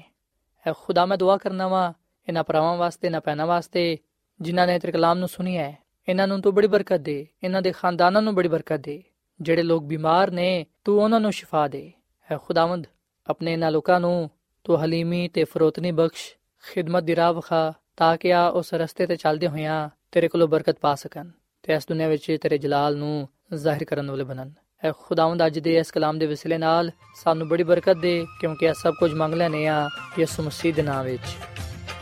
ਐ 0.67 0.73
ਖੁਦਾ 0.73 1.07
ਮੈਂ 1.07 1.19
ਦੁਆ 1.19 1.37
ਕਰਨਾ 1.37 1.69
ਵਾ, 1.69 1.93
ਇਹਨਾਂ 2.29 2.45
ਪਰਾਵਾਂ 2.45 2.77
ਵਾਸਤੇ 2.77 3.11
ਨਾ 3.11 3.21
ਪੈਣਾ 3.21 3.47
ਵਾਸਤੇ, 3.47 3.99
ਜਿਨ੍ਹਾਂ 4.41 4.67
ਨੇ 4.67 4.79
ਤੇਰੇ 4.79 4.93
ਕਲਾਮ 4.93 5.19
ਨੂੰ 5.19 5.29
ਸੁਣਿਆ 5.29 5.63
ਹੈ। 5.63 5.77
ਇਹਨਾਂ 6.09 6.29
ਨੂੰ 6.29 6.41
ਤੂੰ 6.43 6.55
ਬੜੀ 6.55 6.67
ਬਰਕਤ 6.67 7.01
ਦੇ, 7.01 7.27
ਇਹਨਾਂ 7.45 7.63
ਦੇ 7.63 7.73
ਖਾਨਦਾਨਾਂ 7.73 8.23
ਨੂੰ 8.23 8.35
ਬੜੀ 8.35 8.49
ਬਰਕਤ 8.49 8.81
ਦੇ। 8.81 9.03
ਜਿਹੜੇ 9.41 9.63
ਲੋਕ 9.63 9.85
ਬਿਮਾਰ 9.85 10.31
ਨੇ, 10.31 10.67
ਤੂੰ 10.85 11.03
ਉਹਨਾਂ 11.03 11.21
ਨੂੰ 11.21 11.33
ਸ਼ਿਫਾ 11.33 11.69
ਦੇ। 11.69 11.93
ਐ 12.33 12.37
ਖੁਦਾਵੰਦ, 12.37 12.87
ਆਪਣੇ 13.29 13.53
ਇਹਨਾਂ 13.53 13.71
ਲੋਕਾਂ 13.71 14.01
ਨੂੰ 14.01 14.31
ਤੂੰ 14.65 14.85
ਹਲੀਮੀ 14.85 15.29
ਤੇ 15.29 15.45
ਫਰੋਤਨੀ 15.45 15.93
ਬਖਸ਼, 15.93 16.37
ਖਿਦਮਤ 16.65 17.03
ਦੀ 17.03 17.17
ਰਾਹ 17.17 17.33
ਵਿਖਾ, 17.33 17.73
ਤਾਂ 17.97 18.17
ਕਿ 18.17 18.33
ਆ 18.33 18.49
ਉਸ 18.49 18.75
ਰਸਤੇ 18.75 19.07
ਤੇ 19.07 19.17
ਚੱਲਦੇ 19.17 19.49
ਹੋਇਆਂ 19.49 19.89
ਤੇਰੇ 20.13 20.29
ਕੋਲੋਂ 20.29 20.49
ਬਰਕਤ 20.49 20.79
ਪਾ 20.79 20.95
ਸਕਣ 20.95 21.31
ਤੇ 21.63 21.75
ਇਸ 21.75 21.87
ਦੁਨੀਆ 21.89 22.09
ਵਿੱਚ 22.09 22.37
ਤੇਰੇ 22.43 22.59
ਜਲਾਲ 22.59 22.97
ਨੂੰ 22.97 23.29
ਜ਼ਾਹਿਰ 23.55 23.85
ਕਰਨ 23.85 24.11
ਵਾਲੇ 24.11 24.25
ਬਣਨ। 24.25 24.53
ਐ 24.85 24.93
ਖੁਦਾਵੰਦ 24.93 25.47
ਅੱਜ 25.47 25.59
ਦੇ 25.59 25.77
ਇਸ 25.77 25.91
ਕਲਾਮ 25.91 26.19
ਦੇ 26.19 26.27
ਵਸਿਲੇ 26.27 26.59
ਨਾਲ 26.59 26.91
ਸਾਨੂੰ 27.15 27.49
ਬੜੀ 27.49 27.63
ਬਰਕਤ 27.63 27.97
ਦੇ, 27.97 28.27
ਕਿਉਂਕਿ 28.41 28.67
ਇਹ 28.67 28.75
ਸਭ 28.75 28.95
ਕੁਝ 28.95 29.15
ਮੰਗ 29.15 29.35
ਲੈਨੇ 29.35 29.67
ਆ 29.67 29.89
ਯਿਸੂ 30.19 30.43
ਮਸੀਹ 30.43 30.75
ਦੇ 30.75 30.83
ਨਾਮ 30.83 31.05
ਵਿੱਚ। 31.05 31.37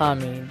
ਆਮੀਨ। 0.01 0.49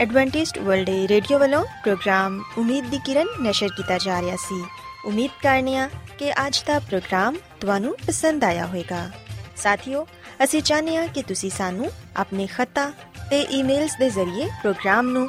ਐਡਵੈਂਟਿਸਟ 0.00 0.58
ਵਰਲਡ 0.58 0.90
ਰੇਡੀਓ 0.90 1.38
ਵੱਲੋਂ 1.38 1.64
ਪ੍ਰੋਗਰਾਮ 1.64 2.42
ਉਮੀਦ 2.58 2.84
ਦੀ 2.84 2.98
ਕਿਰਨ 3.06 3.26
ਨਿਸ਼ਰ 3.40 3.68
ਕੀਤਾ 3.76 3.98
ਜਾ 3.98 4.20
ਰਿਹਾ 4.20 4.36
ਸੀ। 4.36 4.64
ਉਮੀਦ 5.04 5.30
ਕਰਨੇ 5.42 5.76
ਆ 5.76 5.90
ਕਿ 6.18 6.32
ਅੱਜ 6.32 6.62
ਦਾ 6.66 6.78
ਪ੍ਰੋਗਰਾਮ 6.78 7.36
ਤੁਹਾਨੂੰ 7.60 7.96
ਪਸੰਦ 8.06 8.44
ਆਇਆ 8.44 8.66
ਹੋਵੇਗਾ। 8.66 9.10
ਸਾਥੀਓ, 9.56 10.06
ਅਸੀਂ 10.44 10.62
ਚਾਹਨੇ 10.62 10.96
ਆ 10.96 11.06
ਕਿ 11.06 11.22
ਤੁਸੀਂ 11.22 11.50
ਸਾਨੂੰ 11.50 11.90
ਆਪਣੇ 12.16 12.46
ਖਤਾ 12.46 12.90
ਤੇ 13.30 13.40
ਈਮੇਲਸ 13.40 13.96
ਦੇ 13.98 14.10
ਜ਼ਰੀਏ 14.10 14.46
ਪ੍ਰੋਗਰਾਮ 14.46 15.08
ਨੂੰ 15.08 15.28